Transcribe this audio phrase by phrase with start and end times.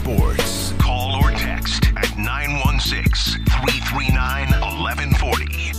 [0.00, 0.72] sports.
[0.78, 5.74] Call or text at 916 339 1140.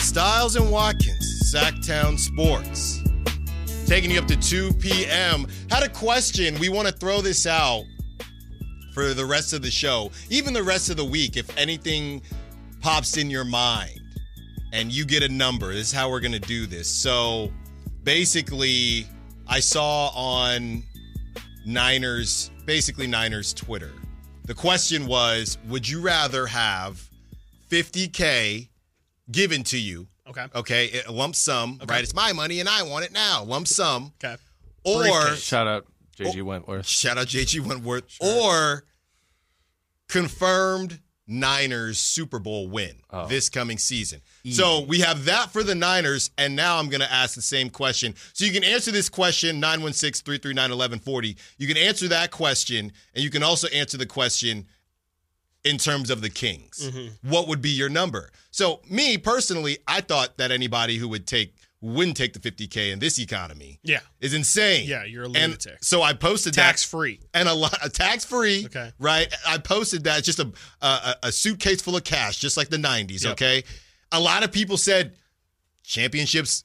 [0.00, 3.02] Stiles and Watkins, Sacktown Sports.
[3.86, 5.46] Taking you up to 2 p.m.
[5.70, 6.58] Had a question.
[6.58, 7.84] We want to throw this out
[8.94, 12.22] for the rest of the show, even the rest of the week, if anything
[12.80, 14.00] pops in your mind
[14.72, 15.74] and you get a number.
[15.74, 16.88] This is how we're going to do this.
[16.88, 17.52] So
[18.04, 19.06] basically,
[19.46, 20.82] I saw on
[21.66, 23.92] Niners, basically Niners Twitter,
[24.44, 27.10] the question was Would you rather have
[27.68, 28.68] 50K
[29.32, 30.06] given to you?
[30.28, 30.46] Okay.
[30.54, 32.02] Okay, a lump sum, right?
[32.02, 34.12] It's my money and I want it now, lump sum.
[34.24, 34.36] Okay.
[34.84, 35.42] Or Briefcase.
[35.42, 36.86] Shout out JG Wentworth.
[36.86, 38.84] shout out JG Wentworth, or
[40.08, 43.26] confirmed Niners Super Bowl win oh.
[43.26, 44.20] this coming season.
[44.50, 47.68] So we have that for the Niners, and now I'm going to ask the same
[47.68, 48.14] question.
[48.32, 51.36] So you can answer this question, 916 339 1140.
[51.58, 54.66] You can answer that question, and you can also answer the question
[55.64, 56.88] in terms of the Kings.
[56.88, 57.28] Mm-hmm.
[57.28, 58.30] What would be your number?
[58.52, 62.98] So, me personally, I thought that anybody who would take wouldn't take the 50K in
[62.98, 64.00] this economy Yeah.
[64.20, 64.88] is insane.
[64.88, 65.78] Yeah, you're a And lunatic.
[65.84, 67.20] so I posted that Tax free.
[67.34, 68.64] and a lot tax free.
[68.66, 68.92] Okay.
[68.98, 69.32] Right.
[69.46, 73.24] I posted that just a, a a suitcase full of cash, just like the '90s.
[73.24, 73.32] Yep.
[73.32, 73.64] Okay.
[74.12, 75.14] A lot of people said
[75.82, 76.64] championships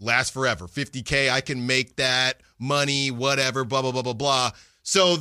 [0.00, 0.66] last forever.
[0.66, 3.64] 50k, I can make that money, whatever.
[3.64, 4.50] Blah blah blah blah blah.
[4.82, 5.18] So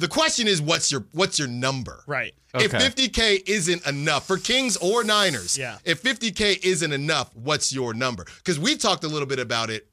[0.00, 2.02] the question is, what's your what's your number?
[2.06, 2.34] Right.
[2.54, 2.64] Okay.
[2.64, 5.78] If 50k isn't enough for Kings or Niners, Yeah.
[5.84, 8.24] If 50k isn't enough, what's your number?
[8.38, 9.86] Because we talked a little bit about it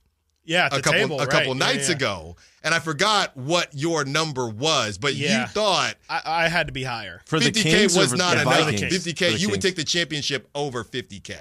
[0.44, 0.68] Yeah.
[0.72, 1.30] A couple table, a right.
[1.30, 1.96] couple Yeah, nights yeah.
[1.96, 5.42] ago, and I forgot what your number was, but Yeah.
[5.42, 7.22] you thought I, I had to be higher.
[7.26, 8.72] For the 50k Kings was not enough.
[8.72, 11.36] 50k, you would take the championship over 50k.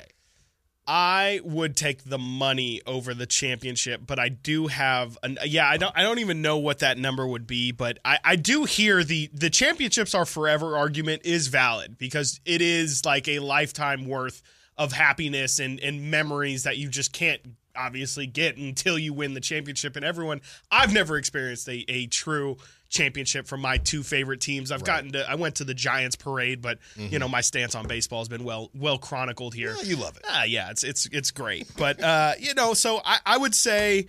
[0.86, 5.78] I would take the money over the championship, but I do have an yeah, I
[5.78, 9.02] don't I don't even know what that number would be, but I, I do hear
[9.02, 14.42] the the championships are forever argument is valid because it is like a lifetime worth
[14.78, 17.40] of happiness and, and memories that you just can't
[17.74, 19.96] obviously get until you win the championship.
[19.96, 22.58] And everyone I've never experienced a, a true
[22.88, 24.70] championship from my two favorite teams.
[24.72, 27.86] I've gotten to I went to the Giants parade, but you know, my stance on
[27.86, 29.74] baseball has been well well chronicled here.
[29.78, 30.24] Yeah, you love it.
[30.28, 34.06] Ah, yeah, it's it's it's great, but uh, you know, so I, I would say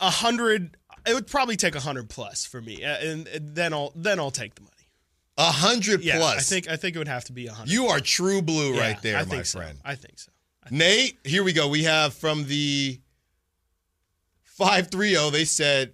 [0.00, 0.76] a hundred.
[1.06, 4.18] It would probably take a hundred plus for me, uh, and, and then I'll then
[4.18, 4.72] I'll take the money.
[5.38, 6.36] A hundred Yeah, plus.
[6.36, 7.70] I think I think it would have to be a hundred.
[7.72, 9.58] you are true blue Yeah, right there, I my so.
[9.60, 9.78] friend.
[9.84, 10.32] I think so.
[10.70, 11.68] Nate, here we go.
[11.68, 12.98] We have from the
[14.42, 15.92] 530, they said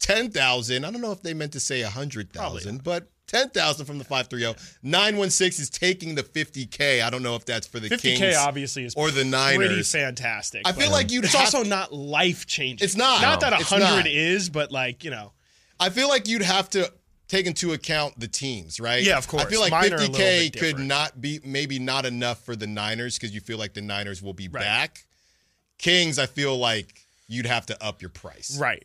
[0.00, 0.84] 10,000.
[0.84, 4.58] I don't know if they meant to say 100,000, but 10,000 from the 530.
[4.82, 7.02] 916 is taking the 50K.
[7.02, 9.30] I don't know if that's for the Fifty Kings k obviously is or the pretty
[9.30, 9.90] Niners.
[9.90, 10.62] fantastic.
[10.66, 12.84] I feel like you'd it's also not life changing.
[12.84, 13.22] It's not.
[13.22, 14.06] Not that a hundred not.
[14.06, 15.32] is, but like you know,
[15.80, 16.92] I feel like you'd have to
[17.26, 19.02] take into account the teams, right?
[19.02, 19.44] Yeah, of course.
[19.44, 22.54] I feel like Mine are a little 50K could not be maybe not enough for
[22.54, 24.62] the Niners because you feel like the Niners will be Right.
[24.62, 25.04] back.
[25.78, 28.56] Kings, I feel like you'd have to up your price.
[28.58, 28.84] Right.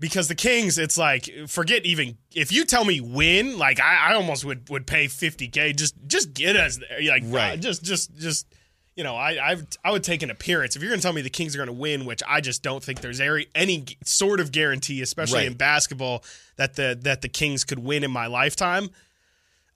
[0.00, 4.14] Because the Kings, it's like forget even if you tell me win, like I, I
[4.14, 7.54] almost would would pay fifty k just just get us there, like Right.
[7.54, 8.46] uh, just just just
[8.94, 11.30] you know I I I would take an appearance if you're gonna tell me the
[11.30, 15.02] Kings are gonna win, which I just don't think there's any any sort of guarantee,
[15.02, 15.46] especially Right.
[15.48, 16.22] in basketball,
[16.56, 18.90] that the that the Kings could win in my lifetime.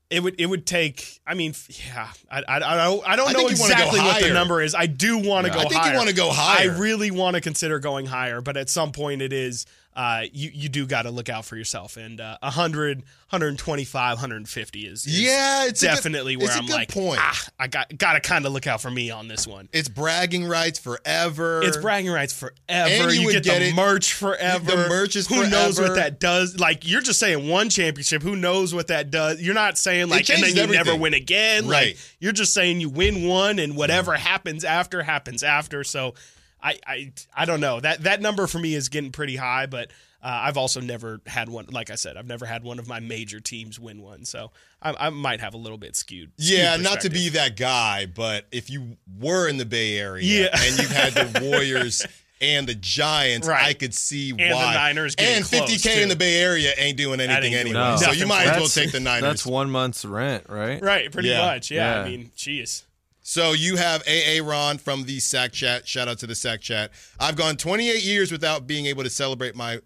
[0.09, 1.21] It would it would take.
[1.27, 2.09] I mean, yeah.
[2.31, 4.33] I I, I don't I don't I know think you wanna go exactly what the
[4.33, 4.75] number is.
[4.75, 5.54] I do want to Yeah.
[5.56, 6.71] go I think you wanna go higher.
[6.71, 10.50] I really want to consider going higher, but at some point it is uh, you
[10.54, 11.97] you do got to look out for yourself.
[11.97, 12.98] And uh, 100,
[13.28, 17.19] 125, 150 is, is Yeah, it's a good- definitely where it's I'm like, point.
[17.20, 19.69] ah, I got got to kind of look out for me on this one.
[19.72, 21.62] It's bragging rights forever.
[21.62, 22.54] It's bragging rights forever.
[22.69, 24.64] And you you get, get the it- merch forever.
[24.64, 26.59] the merch is Who knows what that does?
[26.59, 28.22] Like you're just saying one championship.
[28.22, 29.42] Who knows what that does?
[29.42, 31.69] You're not saying like and then you never win again.
[31.69, 31.88] Right.
[31.88, 35.84] Like you're just saying you win one and whatever happens after happens after.
[35.84, 36.15] So
[36.62, 37.80] I I I don't know.
[37.80, 39.91] That that number for me is getting pretty high, but
[40.22, 41.66] uh, I've also never had one.
[41.70, 44.24] Like I said, I've never had one of my major teams win one.
[44.24, 46.30] So I, I might have a little bit skewed.
[46.38, 50.22] skewed Yeah, not to be that guy, but if you were in the Bay Area
[50.24, 50.48] Yeah.
[50.56, 52.06] and you had the Warriors
[52.41, 53.66] and the Giants, Right.
[53.66, 54.42] I could see why.
[54.44, 54.72] And the.
[54.74, 57.80] Niners and 50K in the Bay Area ain't doing anything ain't anyway.
[57.80, 57.97] No.
[57.97, 59.22] So you might as well take the Niners.
[59.22, 60.80] That's one month's rent, right?
[60.80, 61.10] right.
[61.10, 61.47] Pretty Yeah.
[61.47, 61.70] much.
[61.72, 61.97] Yeah.
[61.97, 62.03] Yeah.
[62.03, 62.84] I mean, jeez.
[63.22, 65.86] So you have AA Ron from the Sack Chat.
[65.86, 66.91] Shout out to the Sack Chat.
[67.21, 69.78] I've gone 28 years without being able to celebrate my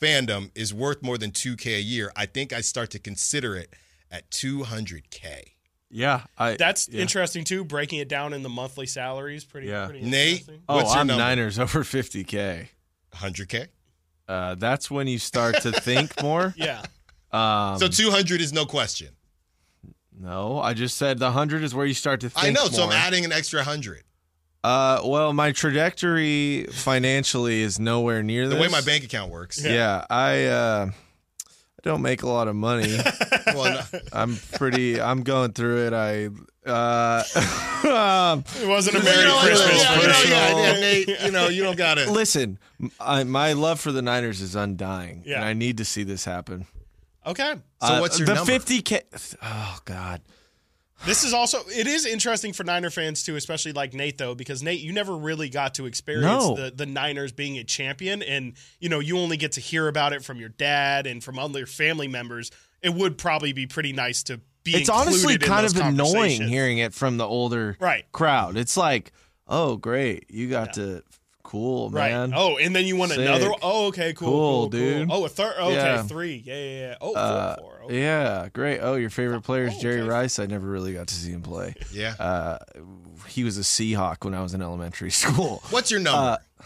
[0.00, 2.12] fandom is worth more than 2K a year.
[2.14, 3.72] I think I start to consider it
[4.10, 5.42] at 200K.
[5.90, 6.56] Yeah, I.
[6.56, 7.00] That's yeah.
[7.02, 7.64] interesting too.
[7.64, 9.68] Breaking it down in the monthly salaries, pretty.
[9.68, 9.86] Yeah.
[9.86, 10.30] pretty Nate?
[10.40, 10.62] interesting.
[10.68, 11.22] Oh, What's your I'm number?
[11.22, 12.66] Niners over 50k.
[13.14, 13.68] 100K?
[14.28, 16.52] uh, that's when you start to think more.
[16.64, 16.82] Yeah.
[17.30, 19.08] Um, So 200 is no question.
[20.18, 22.46] No, I just said the hundred is where you start to think.
[22.46, 24.02] I know, so I'm adding an extra 100.
[24.62, 28.62] Uh, well, my trajectory financially is nowhere near The this.
[28.62, 29.62] way my bank account works.
[29.62, 32.98] Yeah, I uh, I don't make a lot of money.
[33.54, 35.00] Well, no, I'm pretty.
[35.00, 35.92] I'm going through it.
[35.92, 36.28] I.
[36.68, 37.22] Uh,
[38.32, 41.08] um, It wasn't a You Merry know, Christmas yeah, for you know, yeah, yeah, Nate,
[41.26, 42.08] you know, you don't got it.
[42.08, 42.58] listen,
[42.98, 45.36] I, my love for the Niners is undying, Yeah.
[45.36, 46.66] and I need to see this happen.
[47.26, 47.54] Okay.
[47.82, 48.52] So uh, what's your the number?
[48.52, 49.36] 50k?
[49.42, 50.20] Oh God.
[51.06, 54.62] This is also it is interesting for Niner fans too, especially like Nate though, because
[54.62, 56.54] Nate, you never really got to experience No.
[56.56, 60.12] the, the Niners being a champion, and you know you only get to hear about
[60.14, 62.50] it from your dad and from other family members.
[62.80, 64.76] It would probably be pretty nice to be.
[64.76, 68.10] It's honestly kind of annoying hearing it from the older Right.
[68.12, 68.56] crowd.
[68.56, 69.12] It's like,
[69.46, 71.02] oh great, you got to
[71.54, 72.10] cool Right.
[72.12, 72.32] man.
[72.34, 73.20] Oh, and then you want Sick.
[73.20, 73.50] another.
[73.62, 75.08] Oh, okay, cool, Cool, cool, dude.
[75.08, 75.16] Cool.
[75.22, 75.54] Oh, a third.
[75.58, 76.02] Okay, Yeah.
[76.02, 76.42] three.
[76.44, 76.94] Yeah, yeah, yeah.
[77.00, 77.82] Oh, four, Uh, four.
[77.84, 78.00] Okay.
[78.00, 78.80] yeah, great.
[78.80, 80.08] Oh, your favorite player is Oh, Jerry okay.
[80.10, 80.38] Rice.
[80.38, 81.74] I never really got to see him play.
[81.92, 82.14] Yeah.
[82.18, 82.58] Uh,
[83.28, 85.62] he was a Seahawk when I was in elementary school.
[85.70, 86.38] What's your number?
[86.60, 86.64] Uh,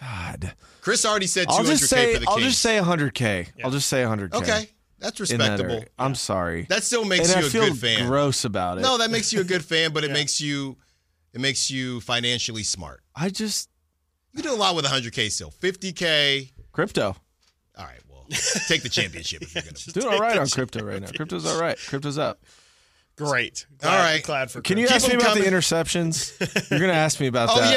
[0.00, 3.48] God, Chris already said 200K I'll just say for the I'll just say 100k.
[3.64, 4.34] I'll just say 100k.
[4.34, 4.68] okay.
[4.98, 5.84] That's in that respectable.
[5.98, 6.66] I'm sorry.
[6.68, 8.06] That still makes and you I a feel good fan.
[8.08, 8.82] gross about it.
[8.82, 10.76] No, that makes you a good fan, but it makes you
[11.32, 13.00] it makes you financially smart.
[13.16, 13.68] I just
[14.34, 15.50] You do a lot with 100K still.
[15.50, 16.50] 50K.
[16.72, 17.16] crypto.
[17.76, 18.26] All right, well,
[18.68, 19.92] take the championship if you're going to.
[19.92, 21.08] Doing all right on crypto right now.
[21.08, 21.78] Crypto's all right.
[21.88, 22.40] Crypto's up.
[23.16, 23.66] Great.
[23.82, 24.22] All Glad, right.
[24.22, 24.60] Glad for.
[24.62, 25.04] Can you Chris.
[25.04, 26.70] ask me them about the interceptions?
[26.70, 27.74] You're gonna ask me about Oh that.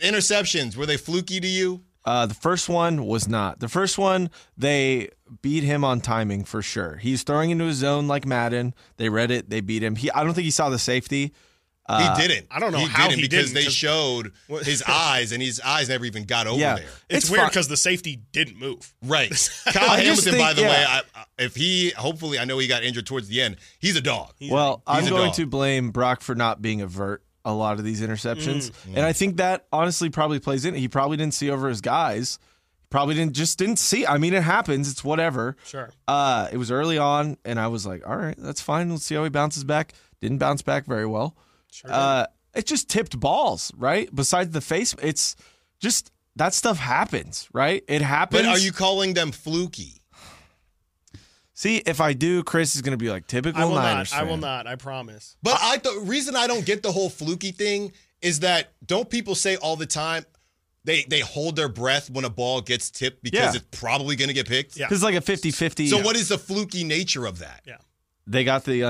[0.00, 0.76] yeah, interceptions.
[0.76, 1.82] Were they fluky to you?
[2.04, 3.60] Uh, the first one was not.
[3.60, 5.10] The first one, they
[5.42, 6.96] beat him on timing for sure.
[6.96, 8.74] He's throwing into his zone like Madden.
[8.96, 9.50] They read it.
[9.50, 9.94] They beat him.
[9.94, 11.34] He, I don't think he saw the safety.
[11.88, 12.46] Uh, he didn't.
[12.50, 14.32] I don't know he how didn't he because didn't, they 'cause- showed
[14.62, 16.74] his eyes, and his eyes never even got over Yeah.
[16.76, 16.84] there.
[17.08, 18.92] It's, It's weird because the safety didn't move.
[19.02, 19.30] Right.
[19.72, 21.00] Kyle I just Hamilton, by think- the way, yeah.
[21.14, 23.56] I, I- if he hopefully, I know he got injured towards the end.
[23.78, 24.34] He's a dog.
[24.50, 25.34] Well, I'm going dog.
[25.34, 28.96] to blame Brock for not being avert a lot of these interceptions, Mm.
[28.96, 30.74] and I think that honestly probably plays in.
[30.74, 32.38] He probably didn't see over his guys.
[32.90, 34.04] Probably didn't just didn't see.
[34.06, 34.90] I mean, it happens.
[34.90, 35.56] It's whatever.
[35.64, 35.90] Sure.
[36.08, 38.90] Uh, it was early on, and I was like, all right, that's fine.
[38.90, 39.92] Let's see how he bounces back.
[40.20, 41.36] Didn't bounce back very well.
[41.70, 41.90] Sure.
[41.92, 44.08] Uh, it just tipped balls, right?
[44.14, 45.36] Besides the face, it's
[45.80, 47.82] just that stuff happens, right?
[47.88, 48.42] It happens.
[48.42, 50.02] But are you calling them fluky?
[51.54, 51.78] see?
[51.78, 54.12] If I do, Chris is going to be like typical I will Niners.
[54.12, 54.20] not.
[54.20, 54.66] I will not.
[54.66, 55.36] I promise.
[55.42, 57.92] But I the reason I don't get the whole fluky thing
[58.22, 60.24] is that don't people say all the time
[60.84, 63.60] they they hold their breath when a ball gets tipped because Yeah.
[63.60, 64.76] it's probably going to get picked?
[64.76, 64.88] Yeah.
[64.90, 65.88] It's like a 50-50.
[65.88, 67.62] So what is the fluky nature of that?
[67.66, 67.76] Yeah.
[68.26, 68.84] they got the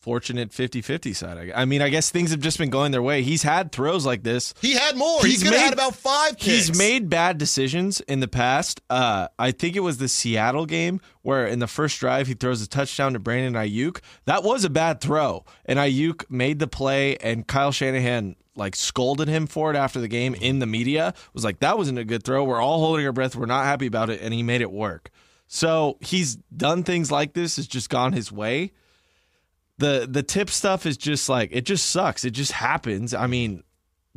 [0.00, 1.52] unfortunate 50-50 side.
[1.54, 3.22] I mean, I guess things have just been going their way.
[3.22, 4.54] He's had throws like this.
[4.62, 5.20] He had more.
[5.22, 6.68] He's he could have made- had about five kicks.
[6.68, 8.80] He's made bad decisions in the past.
[8.88, 12.62] Uh, I think it was the Seattle game where in the first drive he throws
[12.62, 14.00] a touchdown to Brandon Aiyuk.
[14.24, 19.28] That was a bad throw, and Aiyuk made the play, and Kyle Shanahan like scolded
[19.28, 21.12] him for it after the game in the media.
[21.34, 22.42] Was like that wasn't a good throw.
[22.44, 23.36] We're all holding our breath.
[23.36, 25.10] We're not happy about it, and he made it work.
[25.46, 27.58] So he's done things like this.
[27.58, 28.72] It's just gone his way.
[29.80, 32.24] The the tip stuff is just like it just sucks.
[32.24, 33.12] It just happens.
[33.14, 33.62] I mean,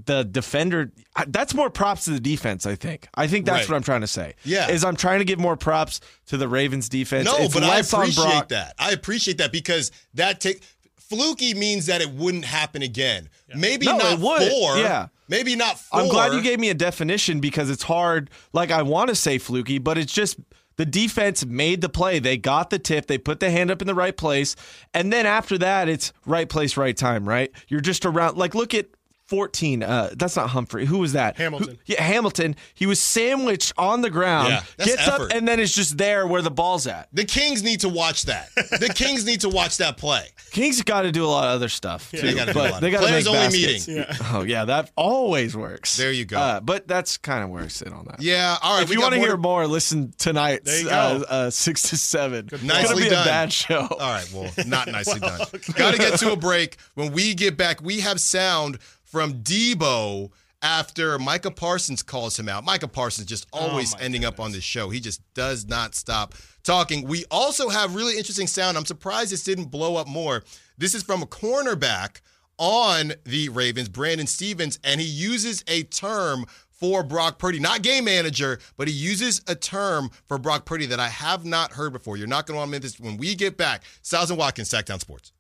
[0.06, 0.92] the defender
[1.28, 3.70] that's more props to the defense i think i think that's Right.
[3.70, 4.72] what i'm trying to say Yeah.
[4.72, 7.78] is i'm trying to give more props to the ravens defense No, It's but I
[7.78, 8.74] appreciate that.
[8.80, 10.64] I appreciate that because that take
[10.98, 13.30] fluky means that it wouldn't happen again.
[13.56, 14.52] Maybe No, not it would.
[14.52, 14.78] four.
[14.78, 15.08] Yeah.
[15.28, 16.02] Maybe not four.
[16.02, 19.38] i'm glad you gave me a definition because it's hard like i want to say
[19.38, 20.38] fluky but it's just
[20.76, 22.20] the defense made the play.
[22.20, 23.08] They got the tip.
[23.08, 24.56] They put the hand up in the right place.
[24.94, 27.52] And then after that it's right place right time right?
[27.68, 28.88] You're just around like look at
[29.34, 31.70] 14 uh that's not humphrey who was that Hamilton.
[31.88, 35.24] Who- yeah hamilton he was sandwiched on the ground Yeah, that's gets effort.
[35.24, 38.24] up and then is just there where the ball's at The Kings need to watch
[38.26, 38.50] that.
[38.56, 40.28] The Kings need to watch that play.
[40.52, 42.18] Kings got to do a lot of other stuff too.
[42.22, 42.82] They gotta do a lot.
[42.82, 43.88] they got Players make only baskets.
[43.88, 44.06] meeting.
[44.32, 45.98] Oh yeah, that always works.
[45.98, 46.38] There you go.
[46.38, 48.22] Uh, but that's kind of where I sit on that.
[48.22, 48.56] Yeah.
[48.62, 48.84] All right.
[48.84, 50.64] If we you want to more hear more, listen tonight.
[50.66, 51.26] There you uh, go.
[51.26, 52.50] uh, six to seven.
[52.52, 53.24] It's Nicely gonna be done.
[53.24, 53.88] a bad show.
[53.90, 55.40] All right, well, not nicely done.
[55.76, 56.78] Got to get to a break.
[56.96, 58.78] When we get back, we have sound
[59.14, 60.32] from Debo
[60.64, 62.66] after Micah Parsons calls him out.
[62.66, 64.90] Micah Parsons just oh always my ending up on this show.
[64.90, 67.08] He just does not stop talking.
[67.08, 68.76] We also have really interesting sound.
[68.76, 70.44] I'm surprised this didn't blow up more.
[70.80, 72.22] This is from a cornerback
[72.58, 78.06] on the Ravens, Brandon Stephens, and he uses a term for Brock Purdy, not game
[78.06, 82.18] manager, but he uses a term for Brock Purdy that I have not heard before.
[82.18, 83.84] You're not going to want to miss this when we get back.
[84.02, 85.34] Stiles and Watkins, Sacktown Sports.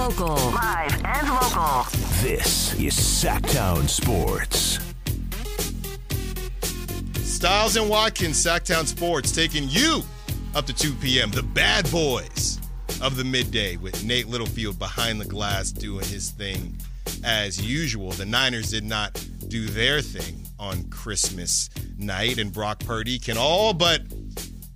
[0.00, 0.34] Local.
[0.34, 1.84] Live and local.
[2.22, 4.78] This is Sacktown Sports.
[7.22, 10.00] Stiles and Watkins, Sacktown Sports, taking you
[10.54, 11.30] up to 2 p.m.
[11.30, 12.58] The bad boys
[13.02, 16.78] of the midday with Nate Littlefield behind the glass doing his thing
[17.22, 18.12] as usual.
[18.12, 23.74] The Niners did not do their thing on Christmas night, and Brock Purdy can all
[23.74, 24.00] but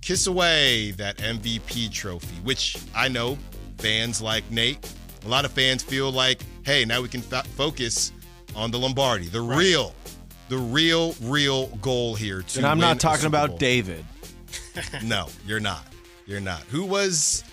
[0.01, 3.39] kiss away that MVP trophy, which I know
[3.79, 4.87] fans like Nate,
[5.25, 8.11] a lot of fans feel like, hey, now we can f- focus
[8.55, 9.93] on the Lombardi, the real,
[10.49, 12.41] the real, real goal here.
[12.43, 14.05] To And I'm not talking about David.
[15.03, 15.85] No, you're not.
[16.25, 16.59] You're not.
[16.63, 17.45] Who was,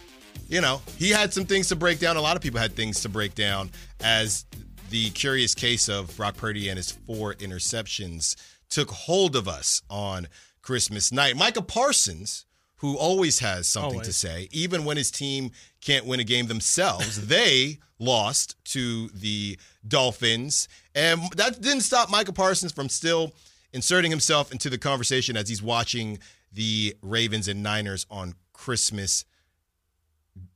[0.48, 2.16] you know, he had some things to break down.
[2.16, 3.70] A lot of people had things to break down
[4.02, 4.44] as
[4.90, 8.34] the curious case of Brock Purdy and his four interceptions
[8.70, 10.26] took hold of us on
[10.62, 11.36] Christmas night.
[11.36, 12.44] Micah Parsons,
[12.82, 17.26] who always has something to say, even when his team can't win a game themselves,
[17.28, 20.68] they lost to the Dolphins.
[20.92, 23.34] And that didn't stop Micah Parsons from still
[23.72, 26.18] inserting himself into the conversation as he's watching
[26.52, 29.24] the Ravens and Niners on Christmas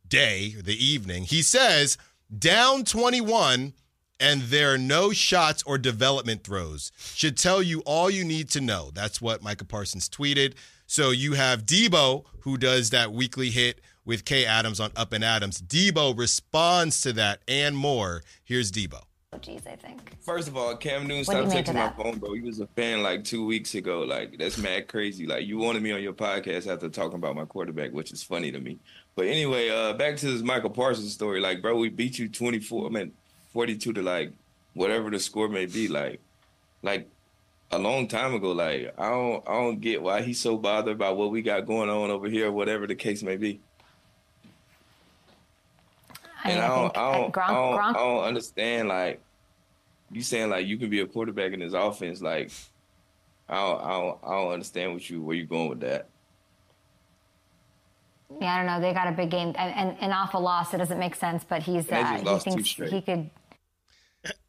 [0.08, 1.22] day, the evening.
[1.22, 1.96] He says,
[2.36, 3.72] down 21
[4.18, 6.90] and there are no shots or development throws.
[7.14, 8.90] Should tell you all you need to know.
[8.92, 10.54] That's what Micah Parsons tweeted.
[10.86, 15.24] So you have Debo, who does that weekly hit with Kay Adams on Up and
[15.24, 15.60] Adams.
[15.60, 18.22] Debo responds to that and more.
[18.44, 19.02] Here's Debo.
[19.40, 20.16] Geez, I think.
[20.22, 22.32] First of all, Cam Newton What stopped texting my phone, bro.
[22.32, 24.00] He was a fan like two weeks ago.
[24.00, 25.26] Like that's mad crazy.
[25.26, 28.50] Like you wanted me on your podcast after talking about my quarterback, which is funny
[28.52, 28.78] to me.
[29.14, 31.40] But anyway, uh, back to this Michael Parsons story.
[31.40, 32.86] Like, bro, we beat you twenty four.
[32.86, 33.12] I mean,
[33.52, 34.32] forty two to like
[34.74, 35.88] whatever the score may be.
[35.88, 36.20] Like,
[36.82, 37.10] like
[37.70, 38.52] a long time ago.
[38.52, 41.90] Like I don't, I don't get why he's so bothered about what we got going
[41.90, 43.60] on over here, whatever the case may be.
[46.44, 48.88] I And I I, don't, I don't, Gronk, I don't, Gronk I don't understand.
[48.88, 49.20] Like
[50.10, 52.20] you saying, like you can be a quarterback in this offense.
[52.22, 52.50] Like
[53.48, 56.06] I don't, I don't, I don't understand what you where you going with that.
[58.40, 58.80] yeah, I don't know.
[58.80, 60.74] They got a big game and, and an awful loss.
[60.74, 63.30] It doesn't make sense, but he's uh, he thinks he could.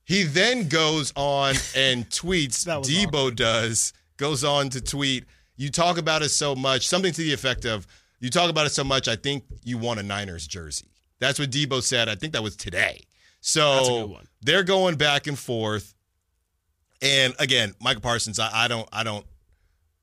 [0.06, 5.26] He then goes on and tweets, Debo does, goes on to tweet,
[5.58, 7.86] You talk about it so much, something to the effect of,
[8.20, 10.88] You talk about it so much, I think you want a Niners jersey.
[11.20, 12.10] That's what Debo said.
[12.10, 13.02] I think that was today.
[13.42, 13.60] That's a
[13.92, 15.94] good So they're going back and forth.
[17.02, 19.26] And again, Michael Parsons, I, I don't I don't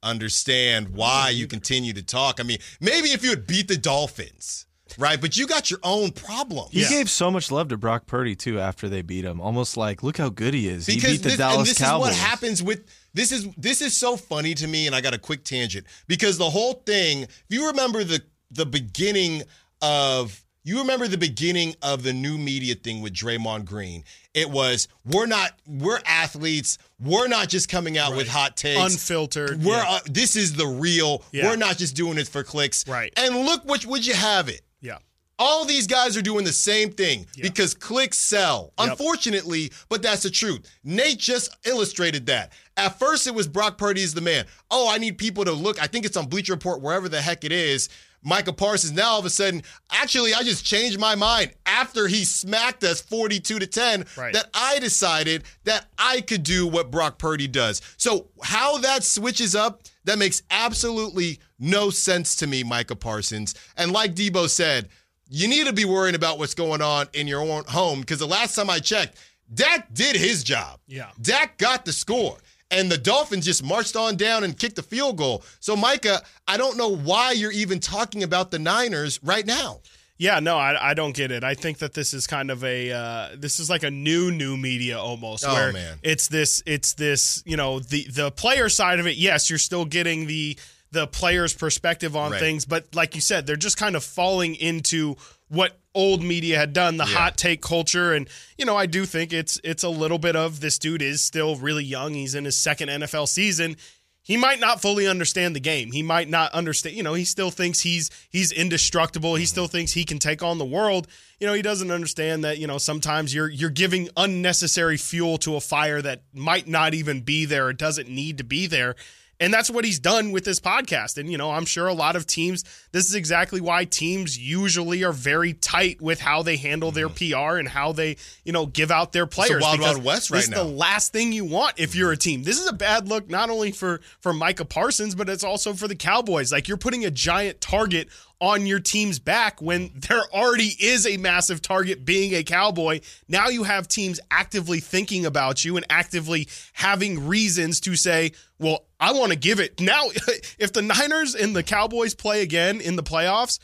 [0.02, 2.38] understand why you continue to talk.
[2.38, 4.66] I mean, maybe if you had beat the Dolphins,
[4.98, 5.20] right?
[5.20, 6.68] But you got your own problem.
[6.70, 6.88] He Yeah.
[6.90, 9.40] gave so much love to Brock Purdy too after they beat him.
[9.40, 10.86] Almost like, look how good he is.
[10.86, 12.10] he beat the this, Dallas and this Cowboys.
[12.10, 12.84] is what happens with
[13.14, 16.36] this is this is so funny to me and i got a quick tangent because
[16.36, 18.20] the whole thing if you remember the
[18.50, 19.42] the beginning
[19.82, 24.02] of you remember the beginning of the new media thing with Draymond Green.
[24.32, 26.78] It was we're not we're athletes.
[26.98, 28.80] We're not just coming out with hot takes.
[28.80, 29.84] Unfiltered, We're yeah.
[29.90, 31.22] uh, this is the real.
[31.32, 31.50] Yeah.
[31.50, 32.88] We're not just doing it for clicks.
[32.88, 33.12] Right.
[33.18, 34.62] And look what would you have it.
[34.84, 34.98] Yeah.
[35.36, 37.42] All these guys are doing the same thing Yeah.
[37.42, 38.72] because clicks sell.
[38.78, 38.90] Yep.
[38.90, 40.60] Unfortunately, but that's the truth.
[40.84, 42.52] Nate just illustrated that.
[42.76, 44.46] At first, it was Brock Purdy is the man.
[44.70, 45.82] Oh, I need people to look.
[45.82, 47.88] I think it's on Bleacher Report, wherever the heck it is.
[48.26, 48.92] Michael Parsons.
[48.92, 53.00] Now all of a sudden, actually, I just changed my mind after he smacked us
[53.02, 54.06] 42 to 10.
[54.16, 54.32] Right.
[54.32, 57.82] That I decided that I could do what Brock Purdy does.
[57.98, 63.54] So how that switches up, that makes absolutely no sense to me, Micah Parsons.
[63.76, 64.88] And like Debo said,
[65.28, 68.26] you need to be worrying about what's going on in your own home because the
[68.26, 69.18] last time I checked,
[69.52, 70.80] Dak did his job.
[70.86, 71.10] Yeah.
[71.20, 72.38] Dak got the score.
[72.70, 75.44] And the Dolphins just marched on down and kicked a field goal.
[75.60, 79.80] So, Micah, I don't know why you're even talking about the Niners right now.
[80.16, 81.42] Yeah, no, I, I don't get it.
[81.42, 84.56] I think that this is kind of a uh, this is like a new new
[84.56, 85.44] media almost.
[85.46, 85.98] Oh, where man.
[86.02, 89.16] it's this it's this you know the the player side of it.
[89.16, 90.56] Yes, you're still getting the
[90.92, 92.38] the player's perspective on Right.
[92.40, 95.16] things, but like you said, they're just kind of falling into
[95.48, 97.16] what old media had done, the Yeah.
[97.16, 100.60] hot take culture, and you know I do think it's it's a little bit of
[100.60, 102.14] this dude is still really young.
[102.14, 103.76] He's in his second NFL season
[104.24, 105.92] he might not fully understand the game.
[105.92, 109.34] He might not understand, you know, he still thinks he's he's indestructible.
[109.34, 111.06] He still thinks he can take on the world.
[111.44, 115.56] You know, he doesn't understand that, you know, sometimes you're you're giving unnecessary fuel to
[115.56, 117.68] a fire that might not even be there.
[117.68, 118.96] It doesn't need to be there.
[119.40, 121.18] And that's what he's done with this podcast.
[121.18, 125.02] And, you know, I'm sure a lot of teams, this is exactly why teams usually
[125.02, 127.50] are very tight with how they handle their mm-hmm.
[127.50, 129.60] PR and how they, you know, give out their players.
[129.60, 132.20] Wild Wild West this right is the last thing you want if you're a mm-hmm.
[132.20, 132.42] team.
[132.44, 135.88] This is a bad look not only for for Micah Parsons, but it's also for
[135.88, 136.50] the Cowboys.
[136.50, 138.08] Like you're putting a giant target
[138.40, 143.00] on your team's back when there already is a massive target being a cowboy.
[143.28, 148.84] Now you have teams actively thinking about you and actively having reasons to say, well,
[149.00, 149.80] I want to give it.
[149.80, 150.04] Now,
[150.58, 153.58] if the Niners and the Cowboys play again in the playoffs,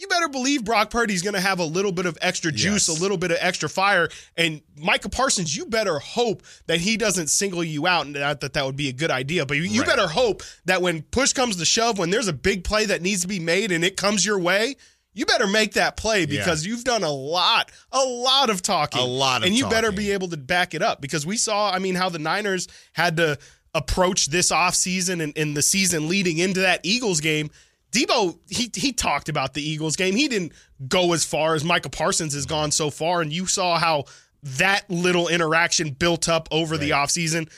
[0.00, 2.98] you better believe Brock Purdy's going to have a little bit of extra juice, Yes.
[2.98, 4.08] a little bit of extra fire.
[4.36, 8.06] And Micah Parsons, you better hope that he doesn't single you out.
[8.06, 10.80] And not that that would be a good idea, but you, you better hope that
[10.82, 13.72] when push comes to shove, when there's a big play that needs to be made
[13.72, 14.76] and it comes your way,
[15.12, 19.02] you better make that play because you've done a lot, a lot of talking.
[19.02, 21.70] A lot of And you better be able to back it up because we saw,
[21.70, 23.36] I mean, how the Niners had to
[23.74, 27.50] approach this offseason and, and the season leading into that Eagles game.
[27.92, 30.14] Debo, he he talked about the Eagles game.
[30.14, 30.52] He didn't
[30.86, 34.04] go as far as Michael Parsons has gone so far, and you saw how
[34.42, 37.50] that little interaction built up over the offseason.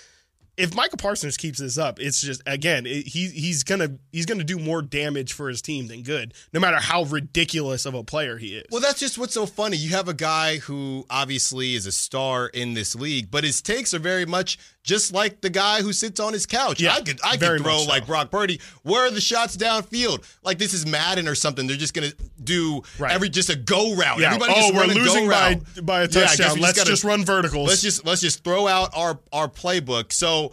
[0.57, 4.45] If Michael Parsons keeps this up, it's just again it, he he's gonna he's gonna
[4.45, 8.37] do more damage for his team than good, no matter how ridiculous of a player
[8.39, 8.67] he is.
[8.71, 9.77] Well, that's just what's so funny.
[9.77, 13.95] You have a guy who obviously is a star in this league, but his takes
[13.95, 16.81] are very much just like the guy who sits on his couch.
[16.81, 17.89] Yeah, I could I could throw so.
[17.89, 18.61] like Brock Purdy.
[18.83, 20.25] Where are the shots downfield?
[20.43, 21.67] Like this is Madden or something.
[21.67, 22.13] They're just gonna
[22.43, 23.13] do Right.
[23.13, 24.19] every just a go route.
[24.19, 24.27] yeah.
[24.27, 26.55] Everybody oh, just we're losing go by by a Yeah, touchdown.
[26.55, 27.69] we Let's gotta- just run verticals.
[27.69, 30.13] Let's just let's just throw out our our playbook.
[30.13, 30.53] So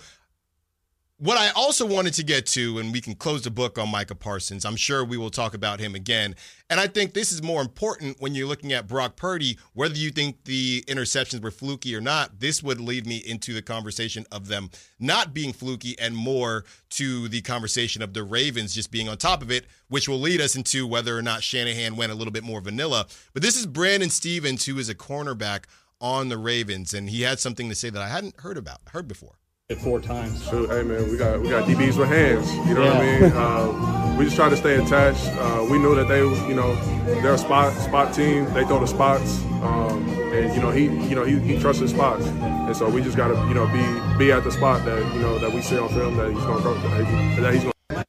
[1.20, 4.16] what I also wanted to get to, and we can close the book on Micah
[4.16, 4.64] Parsons.
[4.64, 6.34] I'm sure we will talk about him again.
[6.70, 10.12] And I think this is more important when you're looking at Brock Purdy, whether you
[10.12, 12.40] think the interceptions were fluky or not.
[12.40, 17.28] This would lead me into the conversation of them not being fluky and more to
[17.28, 20.56] the conversation of the Ravens just being on top of it, which will lead us
[20.56, 23.08] into whether or not Shanahan went a little bit more vanilla.
[23.34, 25.66] But this is Brandon Stephens, who is a cornerback
[26.00, 29.06] on the Ravens, and he had something to say that I hadn't heard about, heard
[29.06, 29.36] before.
[29.78, 30.44] Four times.
[30.50, 32.52] Shoot, hey man, we got we got DBs with hands.
[32.68, 33.32] You know what I mean?
[33.36, 35.28] Uh, we just try to stay attached.
[35.38, 36.74] Uh, we knew that they, you know,
[37.22, 38.46] they're a spot spot team.
[38.54, 41.92] They throw the spots, um, and you know he, you know he, he trusts his
[41.92, 44.98] spots, and so we just got to, you know, be be at the spot that
[45.14, 47.64] you know that we see on film that he's gonna go that he- that he's
[47.64, 48.06] gonna.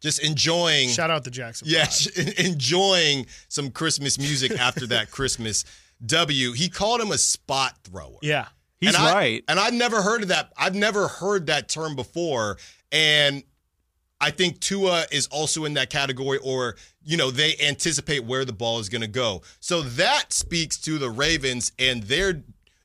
[0.00, 0.88] Just enjoying.
[0.88, 1.66] Shout out to Jackson.
[1.68, 2.06] Yes,
[2.38, 5.64] enjoying some Christmas music after that Christmas
[6.06, 6.52] W.
[6.52, 8.18] He called him a spot thrower.
[8.22, 8.46] Yeah.
[8.82, 9.44] He's and I- right.
[9.48, 10.52] and I've never heard of that.
[10.56, 12.58] I've never heard that term before.
[12.90, 13.42] And
[14.20, 18.52] I think Tua is also in that category, or, you know, they anticipate where the
[18.52, 19.42] ball is going to go.
[19.60, 22.42] So that speaks to the Ravens and their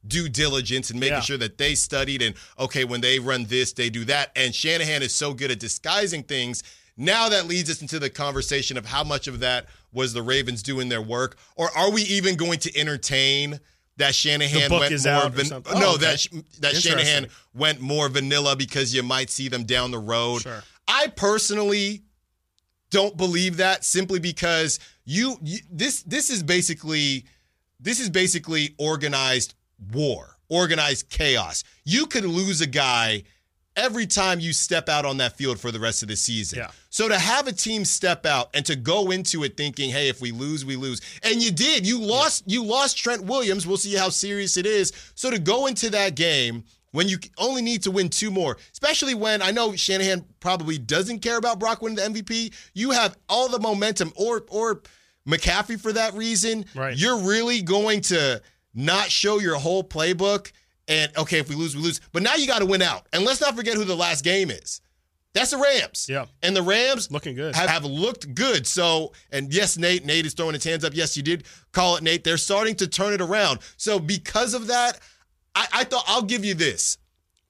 [0.07, 1.21] due diligence and making Yeah.
[1.21, 4.31] sure that they studied and, okay, when they run this, they do that.
[4.35, 6.63] And Shanahan is so good at disguising things.
[6.95, 10.63] Now that leads us into the conversation of how much of that was the Ravens
[10.63, 13.59] doing their work, or are we even going to entertain
[13.97, 16.05] that Shanahan went more van- no Oh, okay.
[16.05, 16.27] that sh-
[16.59, 20.41] that Shanahan went more vanilla because you might see them down the road.
[20.43, 20.63] Sure.
[20.87, 22.03] I personally
[22.89, 27.25] don't believe that simply because you, you this this is basically
[27.79, 29.53] this is basically organized
[29.93, 31.63] war, organized chaos.
[31.83, 33.23] You could lose a guy
[33.77, 36.59] every time you step out on that field for the rest of the season.
[36.59, 36.71] Yeah.
[36.89, 40.19] So to have a team step out and to go into it thinking, "Hey, if
[40.19, 42.43] we lose, we lose," and you did, you lost.
[42.47, 43.65] You lost Trent Williams.
[43.65, 44.91] We'll see how serious it is.
[45.15, 49.13] So to go into that game when you only need to win two more, especially
[49.13, 52.51] when I know Shanahan probably doesn't care about Brock winning the MVP.
[52.73, 54.81] You have all the momentum, or or
[55.27, 56.65] McCaffrey for that reason.
[56.73, 56.97] Right.
[56.97, 58.41] You're really going to
[58.73, 60.51] not show your whole playbook.
[60.87, 61.99] And okay, if we lose, we lose.
[62.11, 63.07] But now you got to win out.
[63.13, 64.81] And let's not forget who the last game is.
[65.33, 66.07] That's the Rams.
[66.09, 66.25] Yeah.
[66.41, 67.55] And the Rams Looking good.
[67.55, 68.65] Have, have looked good.
[68.65, 70.95] So, and yes, Nate, Nate is throwing his hands up.
[70.95, 72.23] Yes, you did call it Nate.
[72.23, 73.59] They're starting to turn it around.
[73.75, 74.99] So because of that,
[75.53, 76.97] I, I thought I'll give you this.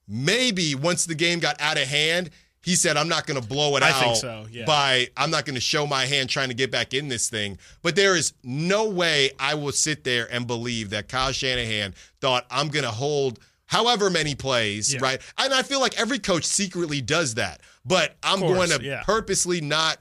[0.06, 2.30] Maybe once the game got out of hand,
[2.64, 4.64] he said, I'm not going to blow it I out think so, yeah.
[4.64, 7.58] by, I'm not going to show my hand trying to get back in this thing.
[7.82, 12.46] But there is no way I will sit there and believe that Kyle Shanahan thought
[12.50, 15.00] I'm going to hold however many plays, Yeah.
[15.02, 15.20] right?
[15.38, 17.60] And I feel like every coach secretly does that.
[17.84, 19.02] But I'm course, going to yeah.
[19.04, 19.98] purposely not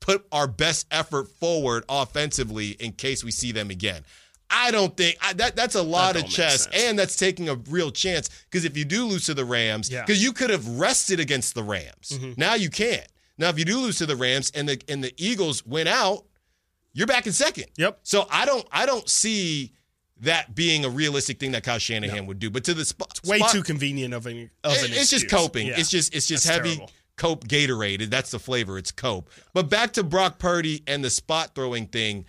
[0.00, 4.04] put our best effort forward offensively in case we see them again.
[4.50, 7.54] I don't think I, that that's a lot don't of chess, and that's taking a
[7.54, 9.98] real chance because if you do lose to the Rams, Yeah.
[9.98, 10.06] Mm-hmm.
[10.06, 13.06] because you could have rested against the Rams, now you can't.
[13.36, 16.24] Now if you do lose to the Rams and the and the Eagles win out,
[16.92, 17.66] you're back in second.
[17.76, 18.00] Yep.
[18.02, 19.72] So I don't I don't see
[20.20, 22.50] that being a realistic thing that Kyle Shanahan would do.
[22.50, 25.10] But to the spot, it's Way spot- too convenient of an of an it- it's
[25.10, 25.68] just coping.
[25.68, 25.74] Yeah.
[25.78, 26.90] It's just it's just That's heavy terrible.
[27.16, 28.08] Cope Gatorade.
[28.10, 28.78] That's the flavor.
[28.78, 29.28] It's Cope.
[29.52, 32.24] But back to Brock Purdy and the spot throwing thing.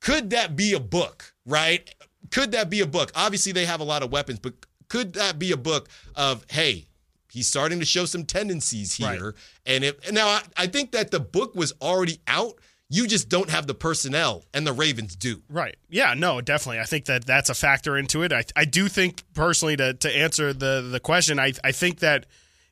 [0.00, 1.94] Could that be a book, right?
[2.30, 3.12] Could that be a book?
[3.14, 4.54] Obviously, they have a lot of weapons, but
[4.88, 6.86] could that be a book of, hey,
[7.30, 9.26] he's starting to show some tendencies here?
[9.26, 9.34] Right.
[9.66, 12.54] And if now I, I think that the book was already out.
[12.92, 15.44] You just don't have the personnel, and the Ravens do.
[15.48, 15.76] Right.
[15.88, 16.80] Yeah, no, definitely.
[16.80, 18.32] I think that that's a factor into it.
[18.32, 22.26] I, I do think personally to, to answer the, the question, I, I think that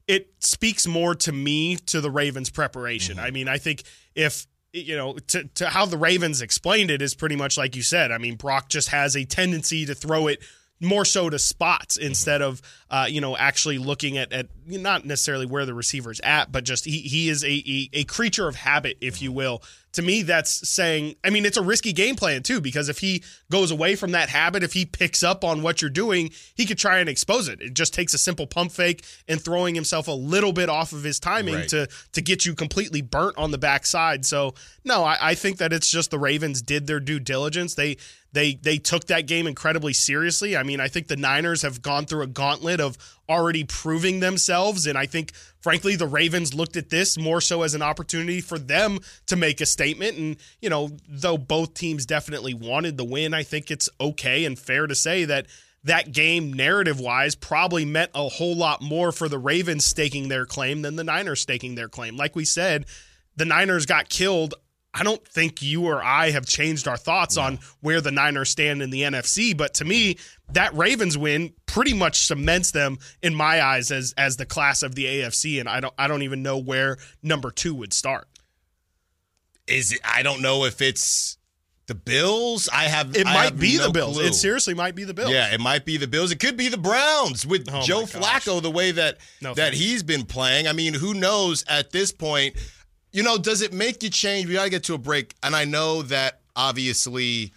[0.09, 3.19] it speaks more to me to the Ravens preparation.
[3.19, 3.27] Mm-hmm.
[3.27, 3.85] I mean, I think
[4.17, 7.83] if you know to, to how the Ravens explained it is pretty much like you
[7.83, 8.13] said.
[8.13, 10.41] I mean, Brock just has a tendency to throw it
[10.81, 15.47] more so to spots instead of uh, you know actually looking at, at not necessarily
[15.47, 18.97] where the receiver's at, but just he he is a, a a creature of habit,
[19.01, 19.63] if you will.
[19.95, 21.15] To me, that's saying.
[21.25, 24.29] I mean, it's a risky game plan too because if he goes away from that
[24.29, 27.61] habit, if he picks up on what you're doing, he could try and expose it.
[27.63, 31.03] It just takes a simple pump fake and throwing himself a little bit off of
[31.03, 31.69] his timing Right.
[31.71, 34.27] to to get you completely burnt on the backside.
[34.27, 37.75] So no, I, I think that it's just the Ravens did their due diligence.
[37.75, 37.97] They
[38.33, 40.57] they they took that game incredibly seriously.
[40.57, 44.87] I mean, I think the Niners have gone through a gauntlet of already proving themselves,
[44.87, 48.59] and I think frankly the Ravens looked at this more so as an opportunity for
[48.59, 50.19] them to make a statement.
[50.19, 54.59] And you know, though both teams definitely wanted the win, I think it's okay and
[54.59, 55.47] fair to say that
[55.85, 60.45] that game narrative wise probably meant a whole lot more for the Ravens staking their
[60.45, 62.17] claim than the Niners staking their claim.
[62.17, 62.87] Like we said,
[63.37, 64.55] the Niners got killed.
[64.95, 68.83] I don't think you or I have changed our thoughts on where the Niners stand
[68.83, 70.17] in the NFC, but to me,
[70.53, 74.95] that Ravens win pretty much cements them in my eyes as as the class of
[74.95, 78.27] the AFC and I don't I don't even know where number 2 would start.
[79.67, 81.37] Is it, I don't know if it's
[81.87, 82.69] the Bills.
[82.73, 83.15] I have.
[83.17, 84.17] It I might have be no the Bills.
[84.17, 84.27] clue.
[84.27, 85.31] It seriously might be the Bills.
[85.31, 86.31] Yeah, it might be the Bills.
[86.31, 88.03] It could be the Browns with Oh, Joe.
[88.05, 89.79] Flacco the way that No that thanks.
[89.79, 90.67] he's been playing.
[90.69, 92.57] I mean, who knows at this point?
[93.13, 94.47] You know, does it make you change?
[94.47, 97.53] We got to get to a break, and I know that obviously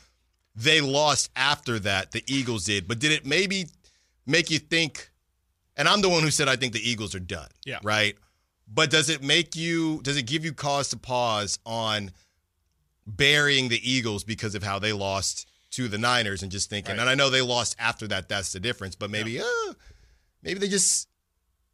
[0.55, 2.11] they lost after that.
[2.11, 3.67] The Eagles did, but did it maybe
[4.25, 5.09] make you think?
[5.77, 7.49] And I'm the one who said I think the Eagles are done.
[7.65, 7.79] Yeah.
[7.83, 8.15] Right.
[8.73, 10.01] But does it make you?
[10.03, 12.11] Does it give you cause to pause on?
[13.07, 17.09] burying the Eagles because of how they lost to the Niners and just thinking, and
[17.09, 19.73] I know they lost after that, that's the difference, but maybe, uh,
[20.43, 21.07] maybe they just,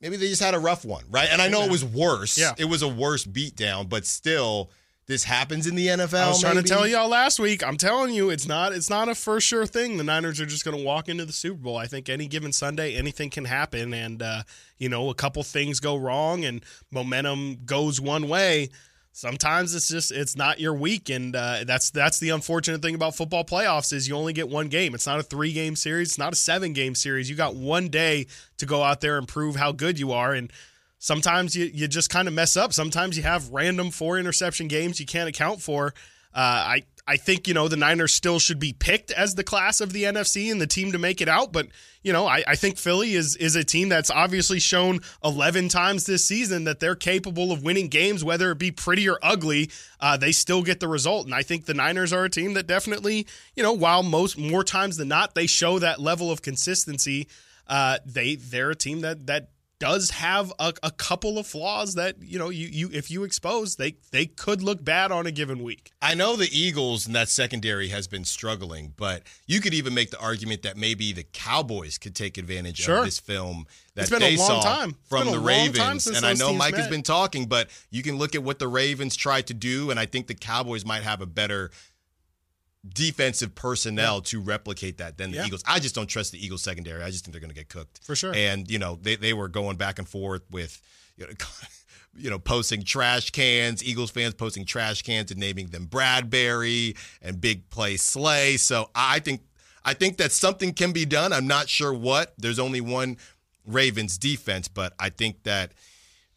[0.02, 1.28] maybe they just had a rough one, right?
[1.32, 2.38] And I know it was worse.
[2.38, 2.54] Yeah.
[2.58, 4.70] It was a worse beatdown, but still,
[5.08, 6.14] this happens in the NFL.
[6.16, 6.68] I was trying maybe?
[6.68, 7.66] to tell y'all last week.
[7.66, 8.74] I'm telling you, it's not.
[8.74, 9.96] It's not a for sure thing.
[9.96, 11.78] The Niners are just going to walk into the Super Bowl.
[11.78, 14.44] I think any given Sunday, anything can happen, and uh,
[14.78, 18.70] you know, a couple things go wrong, and momentum goes one way.
[19.18, 23.16] Sometimes it's just it's not your week, and uh, that's that's the unfortunate thing about
[23.16, 24.94] football playoffs is you only get one game.
[24.94, 26.10] It's not a three game series.
[26.10, 27.28] It's not a seven game series.
[27.28, 28.28] You got one day
[28.58, 30.54] to go out there and prove how good you are, and
[31.00, 32.74] sometimes you, you just kind of mess up.
[32.74, 35.96] Sometimes you have random four interception games you can't account for.
[36.32, 39.80] Uh, I I think you know the Niners still should be picked as the class
[39.80, 41.54] of the NFC and the team to make it out.
[41.54, 41.68] But
[42.04, 46.06] you know I, I think Philly is is a team that's obviously shown eleven times
[46.06, 49.70] this season that they're capable of winning games, whether it be pretty or ugly.
[50.00, 52.68] Uh, they still get the result, and I think the Niners are a team that
[52.68, 57.28] definitely you know while most more times than not they show that level of consistency.
[57.68, 62.16] Uh, they they're a team that that does have a, a couple of flaws that
[62.22, 65.64] you know you you if you expose they they could look bad on a given
[65.64, 65.92] week.
[66.02, 70.12] I know the Eagles and that secondary has been struggling, but you could even make
[70.12, 73.00] the argument that maybe the Cowboys could take advantage Sure.
[73.00, 74.96] of this film that they a long saw time.
[75.06, 76.08] From the Ravens.
[76.08, 79.16] And I know Mike has been talking, but you can look at what the Ravens
[79.16, 81.72] tried to do, and I think the Cowboys might have a better
[82.94, 85.46] defensive personnel to replicate that than the Yeah.
[85.46, 85.64] Eagles.
[85.66, 87.04] I just don't trust the Eagles secondary.
[87.04, 88.00] I just think they're going to get cooked.
[88.04, 88.34] For sure.
[88.36, 90.82] And, you know, they, they were going back and forth with,
[91.18, 91.34] you know,
[92.18, 97.40] you know, posting trash cans, Eagles fans posting trash cans and naming them Bradberry and
[97.40, 98.58] Big Play Slay.
[98.58, 99.42] So I think
[99.86, 101.32] I think that something can be done.
[101.32, 102.34] I'm not sure what.
[102.38, 103.18] There's only one
[103.66, 105.74] Ravens defense, but I think that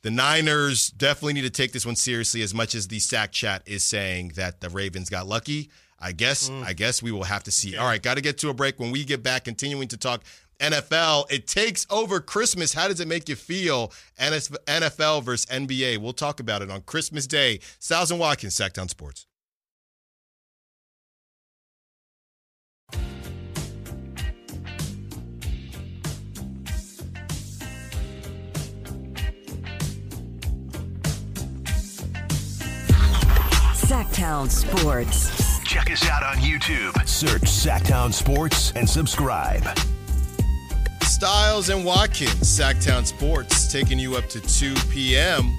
[0.02, 3.62] the Niners definitely need to take this one seriously as much as the sack chat
[3.66, 5.70] is saying that the Ravens got lucky.
[6.00, 6.64] I guess mm.
[6.64, 7.76] I guess we will have to see.
[7.76, 8.78] All right, got to get to a break.
[8.78, 10.22] When we get back, continuing to talk
[10.58, 12.74] NFL, it takes over Christmas.
[12.74, 13.92] How does it make you feel?
[14.18, 15.98] NFL versus NBA.
[15.98, 17.60] We'll talk about it on Christmas Day.
[17.78, 19.26] Stiles and Watkins, Sacktown Sports.
[33.90, 35.49] Sacktown Sports.
[35.70, 37.06] Check us out on YouTube.
[37.06, 39.62] Search Sacktown Sports and subscribe.
[41.02, 45.56] Stiles and Watkins, Sacktown Sports, taking you up to 2 p.m.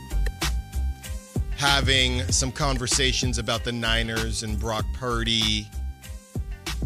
[1.55, 5.65] having some conversations about the Niners and Brock Purdy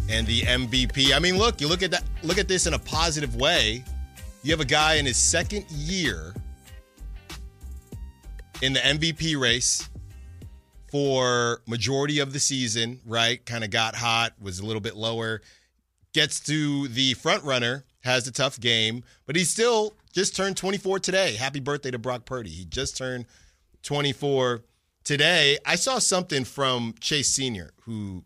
[0.08, 1.12] and the MVP.
[1.12, 3.84] I mean, look, you look at that look at this in a positive way.
[4.44, 6.36] You have a guy in his second year
[8.62, 9.90] in the MVP race
[10.96, 13.46] for majority of the season, right?
[13.46, 15.42] Kind of got hot, was a little bit lower.
[16.14, 21.00] Gets to the front runner, has a tough game, but he still just turned 24
[21.00, 21.36] today.
[21.36, 22.50] Happy birthday to Brock Purdy.
[22.50, 23.26] He just turned
[23.84, 24.64] 24
[25.04, 25.58] today.
[25.66, 28.24] I saw something from Chase Senior who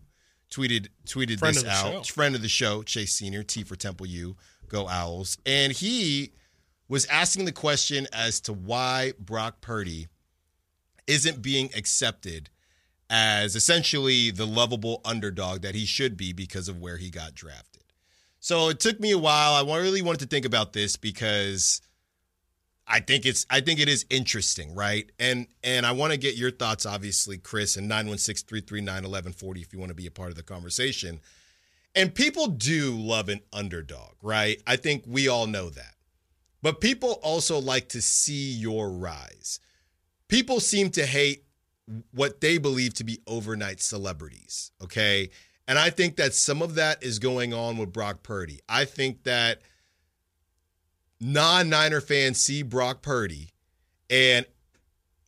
[0.52, 2.06] tweeted tweeted Friend this out.
[2.06, 2.14] show.
[2.14, 4.36] Friend of the show, Chase Senior, T for Temple U,
[4.68, 6.34] go Owls, and he
[6.88, 10.06] was asking the question as to why Brock Purdy
[11.08, 12.52] isn't being accepted
[13.10, 17.84] as essentially the lovable underdog that he should be because of where he got drafted.
[18.40, 19.54] So it took me a while.
[19.54, 21.82] I really wanted to think about this because
[22.88, 25.12] I think it's I think it is interesting, right?
[25.20, 29.90] And and I want to get your thoughts obviously, Chris, and 916-339-1140 if you want
[29.90, 31.20] to be a part of the conversation.
[31.96, 34.62] And people do love an underdog, right?
[34.66, 35.96] I think we all know that.
[36.62, 39.60] But people also like to see your rise.
[40.28, 41.46] People seem to hate
[42.12, 45.30] what they believe to be overnight celebrities, okay?
[45.68, 48.60] And I think that some of that is going on with Brock Purdy.
[48.68, 49.62] I think that
[51.20, 53.50] non Niner fans see Brock Purdy
[54.10, 54.46] and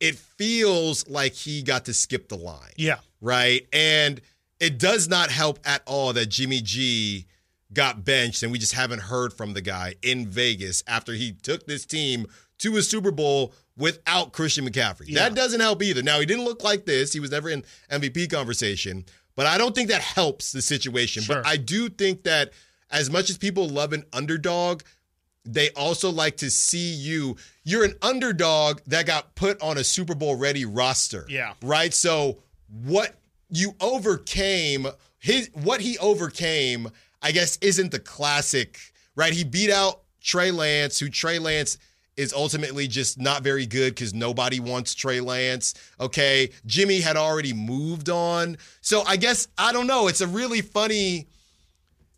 [0.00, 2.98] it feels like he got to skip the line Yeah.
[3.20, 3.66] right?
[3.72, 4.20] And
[4.58, 7.26] it does not help at all that Jimmy G
[7.72, 11.66] got benched and we just haven't heard from the guy in Vegas after he took
[11.66, 12.26] this team
[12.58, 15.08] to a Super Bowl without Christian McCaffrey.
[15.08, 15.20] Yeah.
[15.20, 16.02] That doesn't help either.
[16.02, 17.12] Now, he didn't look like this.
[17.12, 19.04] He was never in MVP conversation,
[19.34, 21.22] but I don't think that helps the situation.
[21.22, 21.36] Sure.
[21.36, 22.52] But I do think that
[22.90, 24.82] as much as people love an underdog,
[25.44, 27.36] they also like to see you.
[27.64, 31.26] You're an underdog that got put on a Super Bowl ready roster.
[31.28, 31.54] Yeah.
[31.62, 31.92] Right?
[31.92, 33.14] So what
[33.48, 34.86] you overcame
[35.22, 36.88] his what he overcame,
[37.22, 38.78] I guess, isn't the classic,
[39.14, 39.32] right?
[39.32, 41.78] He beat out Trey Lance, who Trey Lance
[42.16, 45.74] is ultimately just not very good because nobody wants Trey Lance.
[45.98, 46.50] Okay.
[46.66, 48.58] Jimmy had already moved on.
[48.82, 50.08] So I guess I don't know.
[50.08, 51.26] It's a really funny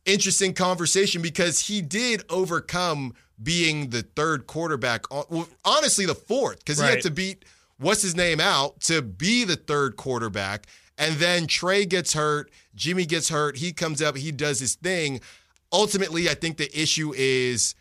[0.05, 5.11] interesting conversation because he did overcome being the third quarterback.
[5.11, 7.45] on- Well, honestly, the fourth because he had to beat
[7.79, 10.67] what's his name out to be the third quarterback.
[10.99, 15.21] And then Trey gets hurt, Jimmy gets hurt, he comes up, he does his thing.
[15.73, 17.75] Ultimately, I think the issue is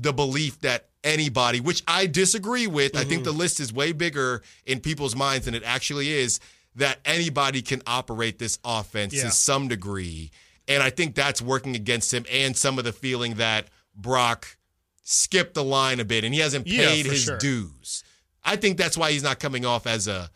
[0.00, 3.24] the belief that anybody, which I disagree with, I think mm-hmm.
[3.24, 6.40] the list is way bigger in people's minds than it actually is,
[6.76, 9.24] that anybody can operate this offense Yeah.
[9.24, 10.30] to some degree.
[10.68, 14.56] And I think that's working against him and some of the feeling that Brock
[15.02, 17.38] skipped the line a bit and he hasn't paid for his sure.
[17.38, 18.04] dues.
[18.44, 20.30] I think that's why he's not coming off as a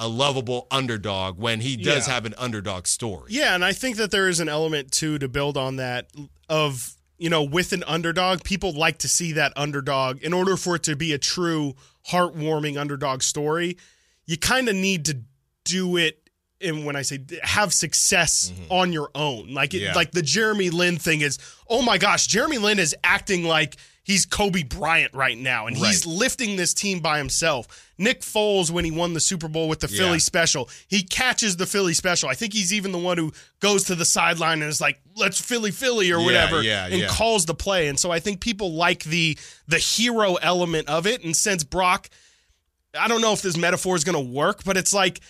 [0.00, 2.14] a lovable underdog when he does Yeah.
[2.14, 3.32] have an underdog story.
[3.32, 6.08] Yeah, and I think that there is an element too to build on that
[6.48, 10.76] of you know with an underdog, people like to see that underdog in order for
[10.76, 11.74] it to be a true
[12.10, 13.76] heartwarming underdog story.
[14.26, 15.20] You kind of need to
[15.64, 16.30] do it.
[16.60, 18.72] And when I say have success mm-hmm.
[18.72, 19.94] on your own, like it, Yeah.
[19.94, 23.76] like the Jeremy Lin thing is, oh my gosh, Jeremy Lin is acting like
[24.08, 27.92] he's Kobe Bryant right now, and he's lifting this team by himself.
[27.98, 29.98] Nick Foles, when he won the Super Bowl with the Yeah.
[29.98, 32.28] Philly special, he catches the Philly special.
[32.28, 35.40] I think he's even the one who goes to the sideline and is like, "Let's
[35.40, 37.86] Philly, Philly" or Yeah, whatever, yeah, and calls the play.
[37.88, 41.22] And so I think people like the the hero element of it.
[41.22, 42.08] And since Brock,
[42.98, 45.20] I don't know if this metaphor is going to work, but it's like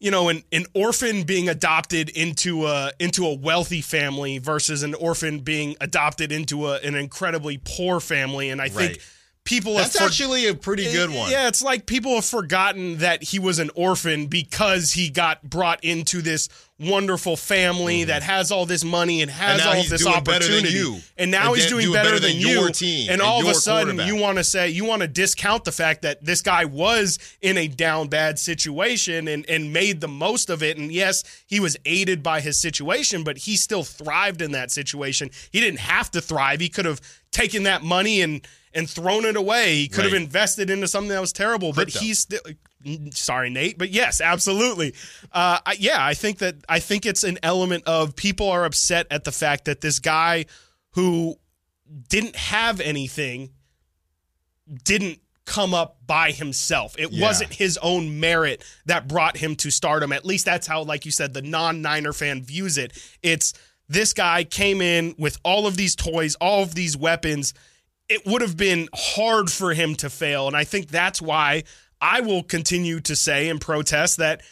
[0.00, 4.94] you know, an, an orphan being adopted into a into a wealthy family versus an
[4.94, 9.00] orphan being adopted into a, an incredibly poor family, and I think Right.
[9.48, 11.30] People That's have for- actually a pretty good one.
[11.30, 15.82] yeah, it's like people have forgotten that he was an orphan because he got brought
[15.82, 19.50] into this wonderful family that has all this money and has Mm-hmm.
[19.58, 20.74] And now all he's this doing better than opportunity.
[20.78, 20.98] you.
[21.16, 22.48] And now And he's doing, doing better, better than, than you.
[22.60, 25.08] your team and and all of a sudden, you want to say you want to
[25.08, 30.00] discount the fact that this guy was in a down bad situation and and made
[30.02, 30.76] the most of it.
[30.76, 35.30] And yes, he was aided by his situation, but he still thrived in that situation.
[35.50, 36.60] He didn't have to thrive.
[36.60, 37.00] He could have
[37.32, 39.76] taken that money and and thrown it away.
[39.76, 42.00] He could have invested into something that was terrible, but Crypto.
[42.00, 42.40] he's still.
[43.10, 44.94] Sorry, Nate, but yes, absolutely.
[45.32, 49.06] Uh, I, yeah, I think that I think it's an element of people are upset
[49.10, 50.46] at the fact that this guy
[50.92, 51.36] who
[52.08, 53.50] didn't have anything
[54.84, 56.94] didn't come up by himself.
[56.98, 57.26] It Yeah.
[57.26, 60.12] wasn't his own merit that brought him to stardom.
[60.12, 62.92] At least that's how, like you said, the non Niner fan views it.
[63.22, 63.54] It's
[63.88, 67.54] this guy came in with all of these toys, all of these weapons.
[68.08, 70.46] It would have been hard for him to fail.
[70.46, 71.64] And I think that's why
[72.00, 74.42] I will continue to say and protest that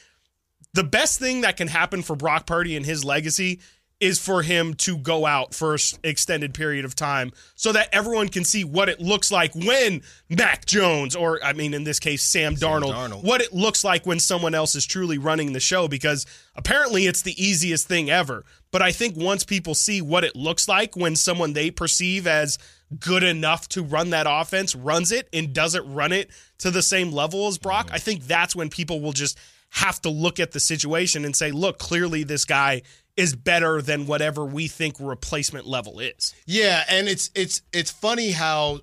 [0.75, 3.61] the best thing that can happen for Brock Purdy and his legacy
[3.99, 8.29] is for him to go out for an extended period of time so that everyone
[8.29, 12.23] can see what it looks like when Mac Jones, or I mean, in this case,
[12.23, 13.25] Sam, Darnold, Darnold.
[13.25, 17.23] what it looks like when someone else is truly running the show because apparently it's
[17.23, 18.45] the easiest thing ever.
[18.71, 22.59] But I think once people see what it looks like when someone they perceive as
[23.01, 27.11] good enough to run that offense runs it and doesn't run it to the same
[27.13, 29.37] level as Brock, I think that's when people will just
[29.71, 32.83] have to look at the situation and say, look, clearly this guy
[33.17, 36.35] is better than whatever we think replacement level is.
[36.47, 38.81] Yeah, and it's it's it's funny how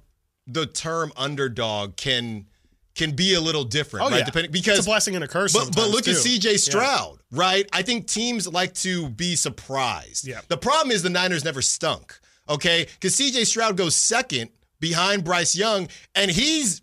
[0.47, 2.47] the term underdog can
[2.95, 4.19] can be a little different, Oh, right?
[4.19, 4.25] yeah.
[4.25, 6.29] Depending It's because a blessing and a curse But but look at too.
[6.29, 6.57] CJ Yeah.
[6.57, 7.67] Stroud, right?
[7.71, 10.27] I think teams like to be surprised.
[10.27, 10.41] Yeah.
[10.47, 12.19] The problem is the Niners never stunk.
[12.49, 16.81] Okay, because CJ Stroud goes second behind Bryce Young, and he's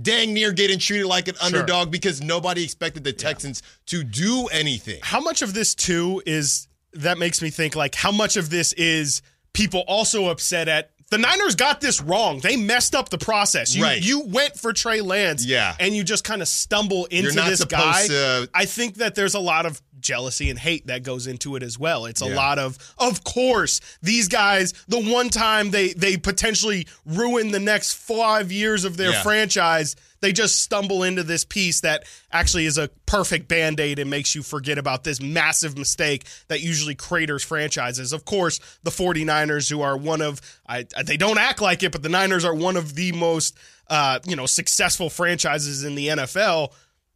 [0.00, 4.98] dang near getting treated like an underdog because nobody expected the Texans to do anything.
[5.02, 8.72] How much of this too is that makes me think like how much of this
[8.72, 12.40] is people also upset at the Niners got this wrong.
[12.40, 13.72] They messed up the process.
[13.74, 14.02] You Right.
[14.02, 15.76] you went for Trey Lance, Yeah.
[15.78, 18.08] and you just kind of stumble into this guy.
[18.08, 21.62] to- I think that there's a lot of jealousy and hate that goes into it
[21.64, 22.06] as well.
[22.06, 22.36] It's a Yeah.
[22.36, 24.72] lot of, of course, these guys.
[24.86, 29.22] The one time they they potentially ruin the next five years of their Yeah.
[29.22, 34.08] franchise, they just stumble into this piece that actually is a perfect band aid and
[34.08, 38.12] makes you forget about this massive mistake that usually craters franchises.
[38.12, 42.02] Of course, the 49ers, who are one of, I, they don't act like it, but
[42.02, 43.54] the Niners are one of the most,
[43.90, 46.72] uh, you know, successful franchises in the NFL.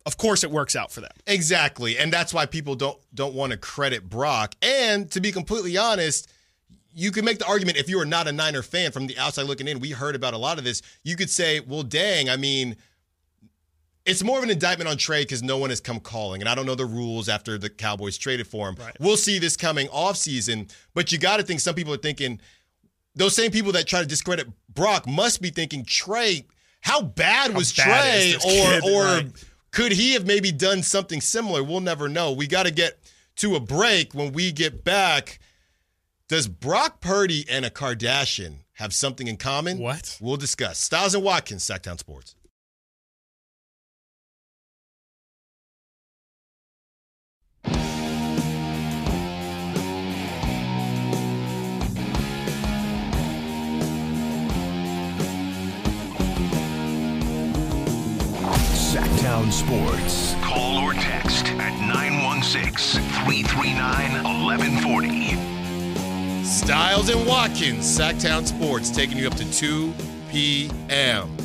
[0.08, 1.10] Of course, it works out for them.
[1.26, 4.54] Exactly, and that's why people don't don't want to credit Brock.
[4.62, 6.32] And to be completely honest,
[6.94, 9.42] you could make the argument if you are not a Niner fan from the outside
[9.42, 9.80] looking in.
[9.80, 10.80] We heard about a lot of this.
[11.02, 12.76] You could say, "Well, dang, I mean."
[14.06, 16.40] It's more of an indictment on Trey because no one has come calling.
[16.40, 18.76] And I don't know the rules after the Cowboys traded for him.
[18.98, 20.72] We'll see this coming offseason.
[20.94, 22.40] But you got to think some people are thinking,
[23.14, 26.46] those same people that try to discredit Brock must be thinking, Trey,
[26.80, 28.34] how bad was bad Trey?
[28.36, 28.82] Or, kid?
[28.84, 29.44] or Right.
[29.70, 31.62] Could he have maybe done something similar?
[31.62, 32.32] We'll never know.
[32.32, 32.98] We got to get
[33.36, 34.14] to a break.
[34.14, 35.38] When we get back,
[36.28, 39.78] does Brock Purdy and a Kardashian have something in common?
[39.78, 40.18] What?
[40.20, 40.78] We'll discuss.
[40.78, 42.34] Stiles and Watkins, Sacktown Sports.
[59.38, 60.34] Sacktown Sports.
[60.42, 66.44] Call or text at 916 339 1140.
[66.44, 69.94] Stiles and Watkins, Sacktown Sports, taking you up to 2
[70.30, 71.36] p.m.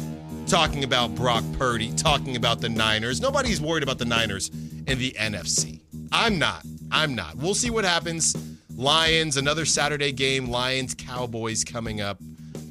[0.47, 3.21] Talking about Brock Purdy, talking about the Niners.
[3.21, 4.49] Nobody's worried about the Niners
[4.88, 5.79] in the NFC.
[6.12, 6.65] I'm not.
[6.91, 7.36] I'm not.
[7.36, 8.36] We'll see what happens.
[8.75, 10.49] Lions, another Saturday game.
[10.49, 12.17] Lions, Cowboys coming up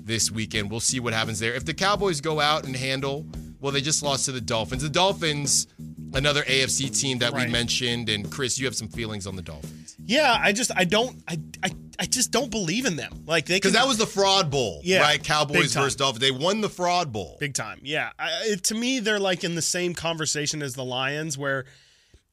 [0.05, 0.69] this weekend.
[0.69, 1.55] We'll see what happens there.
[1.55, 3.25] If the Cowboys go out and handle,
[3.63, 4.83] well, they just lost to the Dolphins.
[4.83, 5.67] The Dolphins,
[6.13, 7.47] another AFC team that Right.
[7.47, 8.09] we mentioned.
[8.11, 9.97] And Chris, you have some feelings on the Dolphins.
[10.05, 11.71] Yeah, I just I don't I I,
[12.01, 13.23] I just don't believe in them.
[13.27, 15.23] Like they Because that was the fraud bowl, Yeah, right?
[15.23, 16.21] Cowboys versus Dolphins.
[16.21, 17.37] They won the fraud bowl.
[17.41, 17.79] big time.
[17.83, 21.65] Yeah, I, it, to me they're like in the same conversation as the Lions, where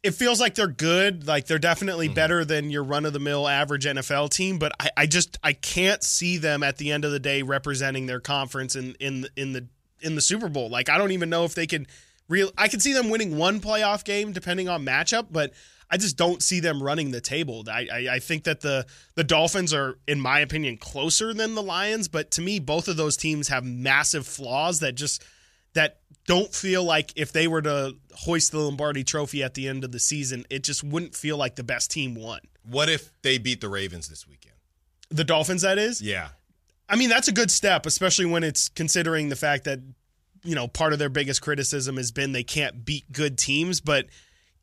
[0.02, 1.28] it feels like they're good.
[1.28, 2.16] Like they're definitely Mm-hmm.
[2.16, 5.54] better than your run of the mill average NFL team, but I, I just I
[5.54, 9.54] can't see them at the end of the day representing their conference in in in
[9.54, 9.68] the
[10.02, 10.70] in the Super Bowl.
[10.70, 11.88] Like I don't even know if they can
[12.28, 12.52] real.
[12.58, 15.54] I could see them winning one playoff game depending on matchup, but.
[15.92, 17.64] I just don't see them running the table.
[17.68, 18.86] I, I, I think that the
[19.16, 22.08] the Dolphins are, in my opinion, closer than the Lions.
[22.08, 25.26] But to me, both of those teams have massive flaws that just
[25.74, 29.84] that don't feel like if they were to hoist the Lombardi Trophy at the end
[29.84, 32.40] of the season, it just wouldn't feel like the best team won.
[32.64, 34.56] What if they beat the Ravens this weekend?
[35.10, 36.02] The Dolphins, that is.
[36.04, 36.30] Yeah.
[36.90, 39.80] I mean, that's a good step, especially when it's considering the fact that,
[40.44, 43.80] you know, part of their biggest criticism has been they can't beat good teams.
[43.80, 44.08] But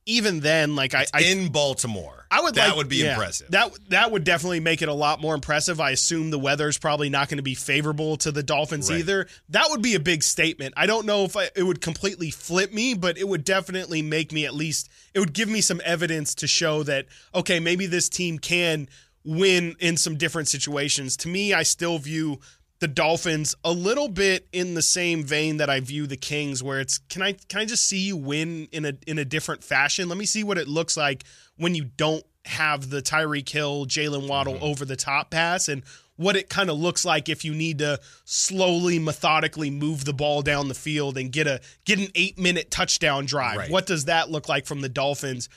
[0.06, 2.26] even then, like, I, I In Baltimore.
[2.28, 3.50] I would that like- would be yeah, impressive.
[3.52, 5.80] That that would definitely make it a lot more impressive.
[5.80, 8.98] I assume the weather's probably not going to be favorable to the Dolphins Right.
[8.98, 9.28] either.
[9.50, 10.74] That would be a big statement.
[10.76, 14.32] I don't know if I, it would completely flip me, but it would definitely make
[14.32, 18.08] me at least it would give me some evidence to show that okay, maybe this
[18.08, 18.88] team can
[19.26, 21.16] win in some different situations.
[21.18, 22.38] To me, I still view
[22.78, 26.80] the Dolphins a little bit in the same vein that I view the Kings, where
[26.80, 30.08] it's can I can I just see you win in a in a different fashion?
[30.08, 31.24] Let me see what it looks like
[31.56, 34.64] when you don't have the Tyreek Hill, Jaylen Waddle mm-hmm.
[34.64, 35.82] over the top pass, and
[36.16, 40.42] what it kind of looks like if you need to slowly, methodically move the ball
[40.42, 43.56] down the field and get a get an eight minute touchdown drive.
[43.56, 43.70] Right.
[43.70, 45.48] What does that look like from the Dolphins?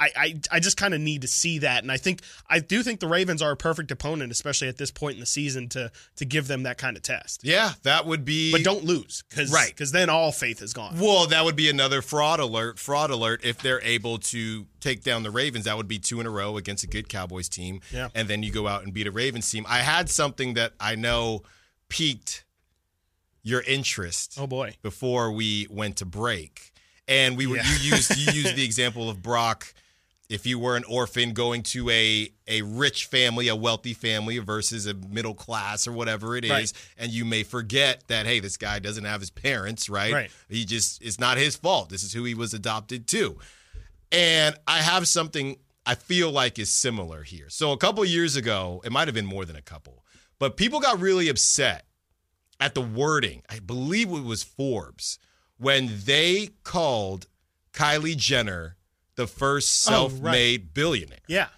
[0.00, 2.82] I, I, I just kind of need to see that, and I think I do
[2.82, 5.92] think the Ravens are a perfect opponent, especially at this point in the season, to
[6.16, 7.44] to give them that kind of test.
[7.44, 8.50] Yeah, that would be.
[8.50, 9.68] But don't lose, because Right.
[9.68, 10.98] because then all faith is gone.
[10.98, 12.78] Well, that would be another fraud alert.
[12.78, 15.66] Fraud alert if they're able to take down the Ravens.
[15.66, 17.80] That would be two in a row against a good Cowboys team.
[17.92, 18.08] Yeah.
[18.14, 19.66] And then you go out and beat a Ravens team.
[19.68, 21.42] I had something that I know
[21.90, 22.44] piqued
[23.42, 26.72] your interest Oh boy, before we went to break.
[27.08, 27.64] And we were Yeah.
[27.82, 29.74] you used you used the example of Brock
[30.30, 34.86] if you were an orphan going to a a rich family, a wealthy family versus
[34.86, 36.72] a middle class or whatever it is, Right.
[36.96, 40.12] and you may forget that hey, this guy doesn't have his parents, right?
[40.12, 40.30] Right.
[40.48, 41.90] He just it's not his fault.
[41.90, 43.36] This is who he was adopted to.
[44.12, 47.48] And I have something I feel like is similar here.
[47.48, 50.04] So a couple years ago, it might have been more than a couple,
[50.38, 51.86] but people got really upset
[52.60, 53.42] at the wording.
[53.48, 55.18] I believe it was Forbes
[55.58, 57.26] when they called
[57.72, 58.76] Kylie Jenner
[59.20, 60.10] the first Oh, right.
[60.10, 61.18] self-made billionaire.
[61.28, 61.48] yeah,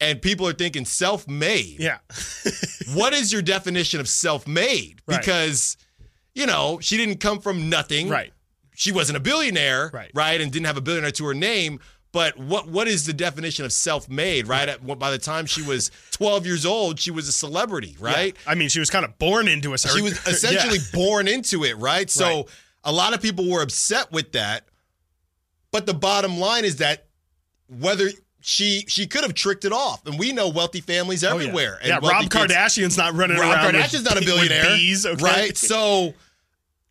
[0.00, 1.76] And people are thinking self-made.
[1.78, 1.98] yeah,
[2.94, 5.02] What is your definition of self-made?
[5.06, 5.20] Right.
[5.20, 5.76] Because
[6.34, 8.32] you know, she didn't come from nothing right.
[8.74, 10.10] she wasn't a billionaire, Right.
[10.14, 11.80] right, and didn't have a billionaire to her name.
[12.12, 14.68] But what what is the definition of self-made, right?
[14.68, 18.36] At, by the time she was 12 years old, she was a celebrity, right?
[18.46, 19.78] I mean, she was kind of born into a.
[19.78, 22.08] She was essentially born into it, right?
[22.10, 22.46] So Right.
[22.84, 24.64] a lot of people were upset with that.
[25.72, 27.06] But the bottom line is that
[27.78, 28.10] whether
[28.42, 31.34] she she could have tricked it off, and we know wealthy families Oh, yeah.
[31.44, 31.78] everywhere.
[31.82, 33.74] And Yeah, Rob Kardashian's not running Rob around.
[33.74, 35.22] with- Kardashian's not a billionaire, bees, okay?
[35.22, 35.56] right?
[35.56, 36.14] So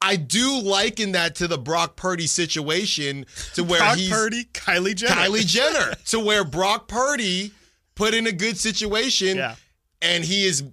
[0.02, 3.26] I do liken that to the Brock Purdy situation,
[3.56, 5.14] to where Brock he's Purdy, Kylie Jenner.
[5.16, 7.52] Kylie Jenner, to where Brock Purdy
[7.96, 9.56] put in a good situation, Yeah.
[10.02, 10.64] and he is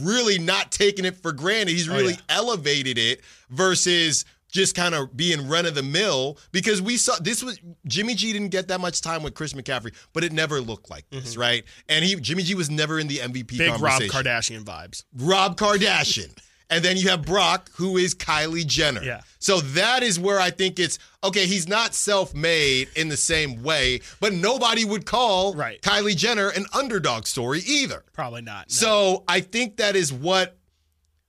[0.00, 1.68] really not taking it for granted.
[1.76, 2.20] He's Oh, really yeah.
[2.30, 3.20] elevated it
[3.50, 4.24] versus
[4.56, 8.32] just kind of being run of the mill because we saw this was Jimmy G
[8.32, 11.62] didn't get that much time with Chris McCaffrey, but it never looked like this, right?
[11.88, 13.58] And he Jimmy G was never in the MVP Mm-hmm.
[13.74, 14.02] Big Rob.
[14.02, 15.04] Kardashian vibes.
[15.16, 16.36] Rob Kardashian.
[16.68, 19.00] And then you have Brock, who is Kylie Jenner.
[19.00, 19.20] Yeah.
[19.38, 21.46] So that is where I think it's okay.
[21.46, 25.80] He's not self made in the same way, but nobody would call Right.
[25.80, 28.02] Kylie Jenner an underdog story either.
[28.12, 28.62] Probably not.
[28.68, 28.72] no.
[28.74, 30.58] So I think that is what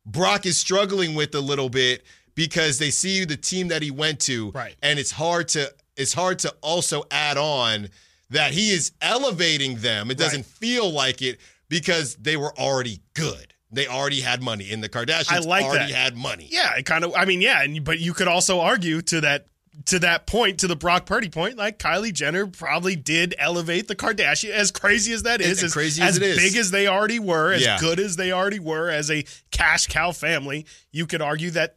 [0.07, 2.03] Brock is struggling with a little bit
[2.37, 4.75] because they see the team that he went to, Right.
[4.81, 7.89] And it's hard to it's hard to also add on
[8.29, 10.11] that he is elevating them.
[10.11, 10.45] It doesn't Right.
[10.45, 13.53] feel like it because they were already good.
[13.71, 15.97] They already had money, and the Kardashians I like already that.
[15.97, 16.47] had money.
[16.51, 17.13] yeah, it kind of.
[17.15, 19.47] I mean, yeah, and but you could also argue to that
[19.85, 23.95] to that point, to the Brock Purdy point, like Kylie Jenner probably did elevate the
[23.95, 24.49] Kardashian.
[24.51, 26.37] As crazy as that is, As crazy as as it is.
[26.37, 27.77] big as they already were, as Yeah.
[27.79, 31.75] good as they already were, as a cash cow family, you could argue that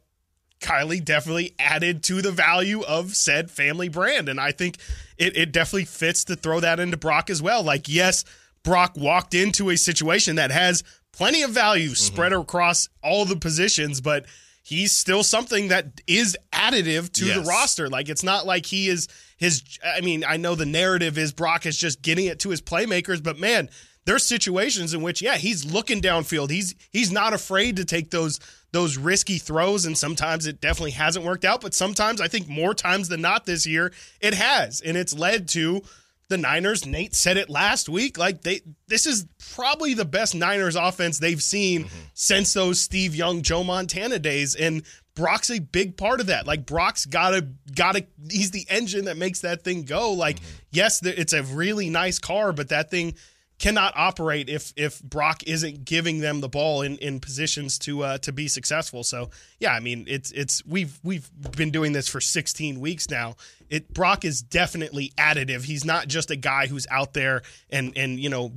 [0.61, 4.29] Kylie definitely added to the value of said family brand.
[4.29, 4.77] And I think
[5.17, 7.63] it, it definitely fits to throw that into Brock as well.
[7.63, 8.23] Like, yes,
[8.63, 11.95] Brock walked into a situation that has plenty of value Mm-hmm.
[11.95, 14.25] spread across all the positions, but
[14.63, 17.37] he's still something that is additive to Yes.
[17.37, 17.89] the roster.
[17.89, 19.07] Like, it's not like he is
[19.37, 19.63] his.
[19.83, 23.21] I mean, I know the narrative is Brock is just getting it to his playmakers,
[23.23, 23.69] but man,
[24.05, 26.51] there's situations in which, yeah, he's looking downfield.
[26.51, 28.39] He's he's not afraid to take those
[28.71, 31.61] those risky throws, and sometimes it definitely hasn't worked out.
[31.61, 35.47] But sometimes I think more times than not this year it has, and it's led
[35.49, 35.81] to
[36.29, 36.85] the Niners.
[36.85, 38.17] Nate said it last week.
[38.17, 41.99] Like they, this is probably the best Niners offense they've seen mm-hmm.
[42.13, 44.83] since those Steve Young, Joe Montana days, and.
[45.13, 46.47] Brock's a big part of that.
[46.47, 47.45] Like Brock's gotta
[47.75, 50.13] gotta he's the engine that makes that thing go.
[50.13, 50.57] Like mm-hmm.
[50.71, 53.15] yes, it's a really nice car, but that thing
[53.61, 58.17] cannot operate if if Brock isn't giving them the ball in, in positions to uh,
[58.17, 59.03] to be successful.
[59.03, 63.35] So yeah, I mean it's it's we've we've been doing this for 16 weeks now.
[63.69, 65.63] It Brock is definitely additive.
[65.63, 68.51] He's not just a guy who's out there and and you know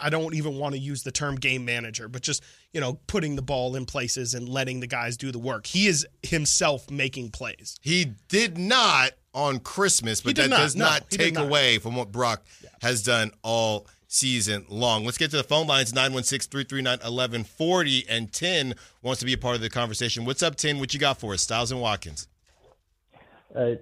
[0.00, 3.34] I don't even want to use the term game manager, but just you know putting
[3.34, 5.66] the ball in places and letting the guys do the work.
[5.66, 7.76] He is himself making plays.
[7.80, 10.58] He did not on Christmas, but that not.
[10.58, 11.46] does No, not take not.
[11.46, 12.44] away from what Brock
[12.80, 15.04] has done all season long.
[15.04, 18.06] Let's get to the phone lines 916 339 1140.
[18.08, 20.24] And Tin wants to be a part of the conversation.
[20.24, 20.78] What's up, 10?
[20.78, 21.42] What you got for us?
[21.42, 22.28] Stiles and Watkins.
[23.54, 23.74] uh,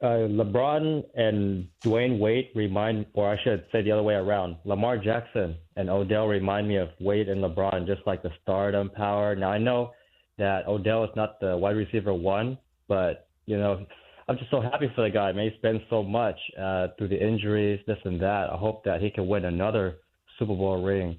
[0.00, 4.56] uh, LeBron and Dwyane Wade remind, or I should say the other way around.
[4.64, 9.34] Lamar Jackson and Odell remind me of Wade and LeBron, just like the stardom power.
[9.34, 9.92] Now I know
[10.38, 13.84] that Odell is not the wide receiver one, but you know,
[14.28, 15.32] I'm just so happy for the guy.
[15.32, 18.50] Man, he's been so much uh, through the injuries, this and that.
[18.52, 19.98] I hope that he can win another
[20.38, 21.18] Super Bowl ring.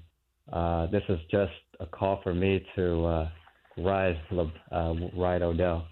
[0.52, 3.28] Uh, this is just a call for me to uh,
[3.78, 4.16] ride
[4.70, 5.86] uh, ride Odell.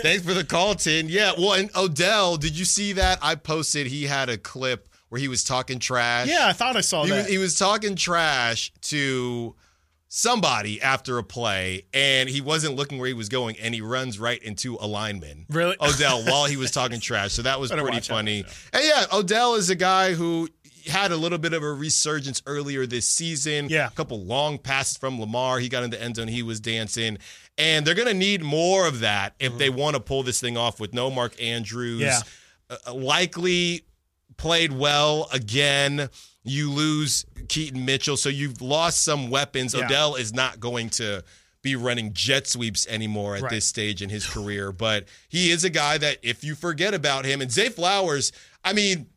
[0.00, 1.08] Thanks for the call, Tin.
[1.08, 3.18] Yeah, well, and Odell, did you see that?
[3.20, 6.28] I posted he had a clip where he was talking trash.
[6.28, 7.16] Yeah, I thought I saw he that.
[7.16, 9.54] Was, he was talking trash to
[10.08, 14.18] somebody after a play, and he wasn't looking where he was going, and he runs
[14.18, 15.46] right into a lineman.
[15.48, 15.76] Really?
[15.80, 17.32] Odell, while he was talking trash.
[17.32, 18.44] So that was pretty out, funny.
[18.72, 20.48] And yeah, Odell is a guy who
[20.88, 23.68] had a little bit of a resurgence earlier this season.
[23.68, 23.86] Yeah.
[23.86, 25.58] A couple long passes from Lamar.
[25.58, 26.28] He got in the end zone.
[26.28, 27.18] He was dancing.
[27.56, 30.56] And they're going to need more of that if they want to pull this thing
[30.56, 32.00] off with no Mark Andrews.
[32.00, 32.20] Yeah.
[32.70, 33.84] Uh, likely
[34.38, 36.08] played well again.
[36.44, 39.74] You lose Keaton Mitchell, so you've lost some weapons.
[39.74, 39.84] Yeah.
[39.84, 41.22] Odell is not going to
[41.60, 43.50] be running jet sweeps anymore at Right.
[43.50, 47.24] this stage in his career, but he is a guy that if you forget about
[47.26, 48.32] him and Zay Flowers,
[48.64, 49.08] I mean,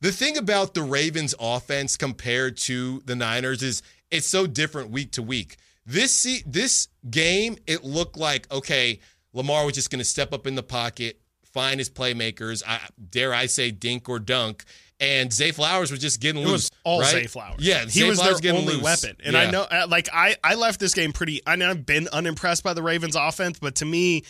[0.00, 5.12] the thing about the Ravens offense compared to the Niners is it's so different week
[5.12, 5.56] to week.
[5.86, 9.00] This this game, it looked like okay,
[9.32, 11.18] Lamar was just going to step up in the pocket,
[11.52, 12.62] find his playmakers.
[12.66, 12.80] I,
[13.10, 14.64] dare I say, dink or dunk.
[15.00, 16.52] And Zay Flowers was just getting It loose.
[16.64, 17.10] was all right?
[17.10, 17.60] Zay Flowers.
[17.60, 18.82] Yeah, he Zay was Flowers their getting only loose.
[18.82, 19.16] weapon.
[19.24, 19.40] And Yeah.
[19.42, 21.40] I know, uh, like I, I left this game pretty.
[21.46, 24.24] I know I've been unimpressed by the Ravens' offense, but to me,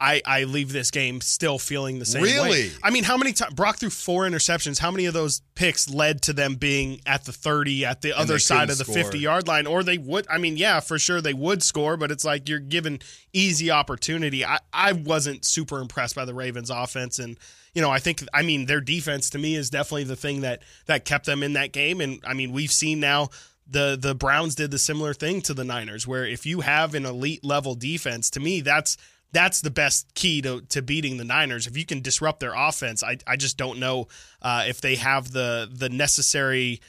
[0.00, 2.32] I, I leave this game still feeling the same way.
[2.32, 2.70] Really?
[2.84, 4.78] I mean, how many times Brock threw four interceptions?
[4.78, 8.38] How many of those picks led to them being at the thirty, at the other
[8.38, 8.94] side of the score.
[8.94, 10.26] fifty yard line, or they would?
[10.30, 13.00] I mean, yeah, for sure they would score, but it's like you're given
[13.32, 14.44] easy opportunity.
[14.44, 17.36] I, I wasn't super impressed by the Ravens' offense, and
[17.74, 20.62] you know, I think I mean their defense to me is definitely the thing that
[20.86, 23.30] that kept them in that game, and I mean we've seen now.
[23.70, 27.04] The, the Browns did the similar thing to the Niners, where if you have an
[27.04, 28.96] elite level defense, to me, that's
[29.32, 31.66] that's the best key to, to beating the Niners.
[31.66, 34.08] If you can disrupt their offense, I, I just don't know
[34.40, 36.80] uh, if they have the the necessary.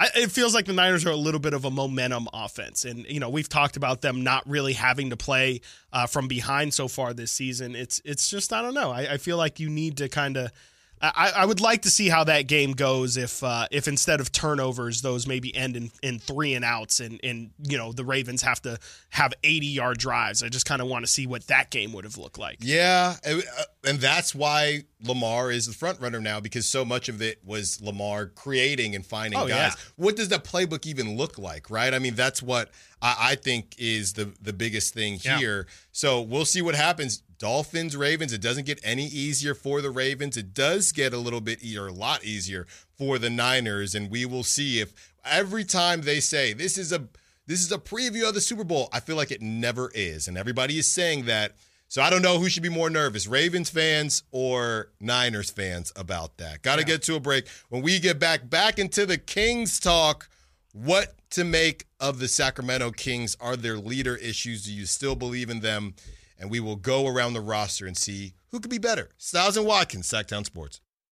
[0.00, 3.06] I, it feels like the Niners are a little bit of a momentum offense, and
[3.06, 5.60] you know we've talked about them not really having to play
[5.92, 7.74] uh, from behind so far this season.
[7.74, 8.90] It's it's just I don't know.
[8.90, 10.52] I, I feel like you need to kind of.
[11.00, 14.32] I, I would like to see how that game goes if uh, if instead of
[14.32, 18.42] turnovers those maybe end in, in three and outs and, and you know the Ravens
[18.42, 18.78] have to
[19.10, 20.42] have 80 yard drives.
[20.42, 22.58] I just kind of want to see what that game would have looked like.
[22.60, 27.22] Yeah, and uh, that's why Lamar is the front runner now because so much of
[27.22, 29.74] it was Lamar creating and finding Oh, guys.
[29.76, 29.82] yeah.
[29.96, 31.94] What does that playbook even look like, right?
[31.94, 32.70] I mean, that's what
[33.00, 35.38] I, I think is the the biggest thing Yeah.
[35.38, 35.66] here.
[35.92, 37.22] So we'll see what happens.
[37.38, 38.32] Dolphins, Ravens.
[38.32, 40.36] It doesn't get any easier for the Ravens.
[40.36, 42.66] It does get a little bit e- or a lot easier
[42.96, 44.92] for the Niners, and we will see if
[45.24, 47.08] every time they say this is a
[47.46, 50.36] this is a preview of the Super Bowl, I feel like it never is, and
[50.36, 51.54] everybody is saying that.
[51.90, 56.36] So I don't know who should be more nervous, Ravens fans or Niners fans about
[56.36, 56.60] that.
[56.60, 57.48] Got to get to a break.
[57.70, 60.28] When we get back back into the Kings talk,
[60.72, 63.36] what to make of the Sacramento Kings?
[63.40, 64.64] Are there leader issues?
[64.64, 65.94] Do you still believe in them?
[66.38, 69.10] And we will go around the roster and see who could be better.
[69.18, 70.80] Stiles and Watkins, Sacktown Sports.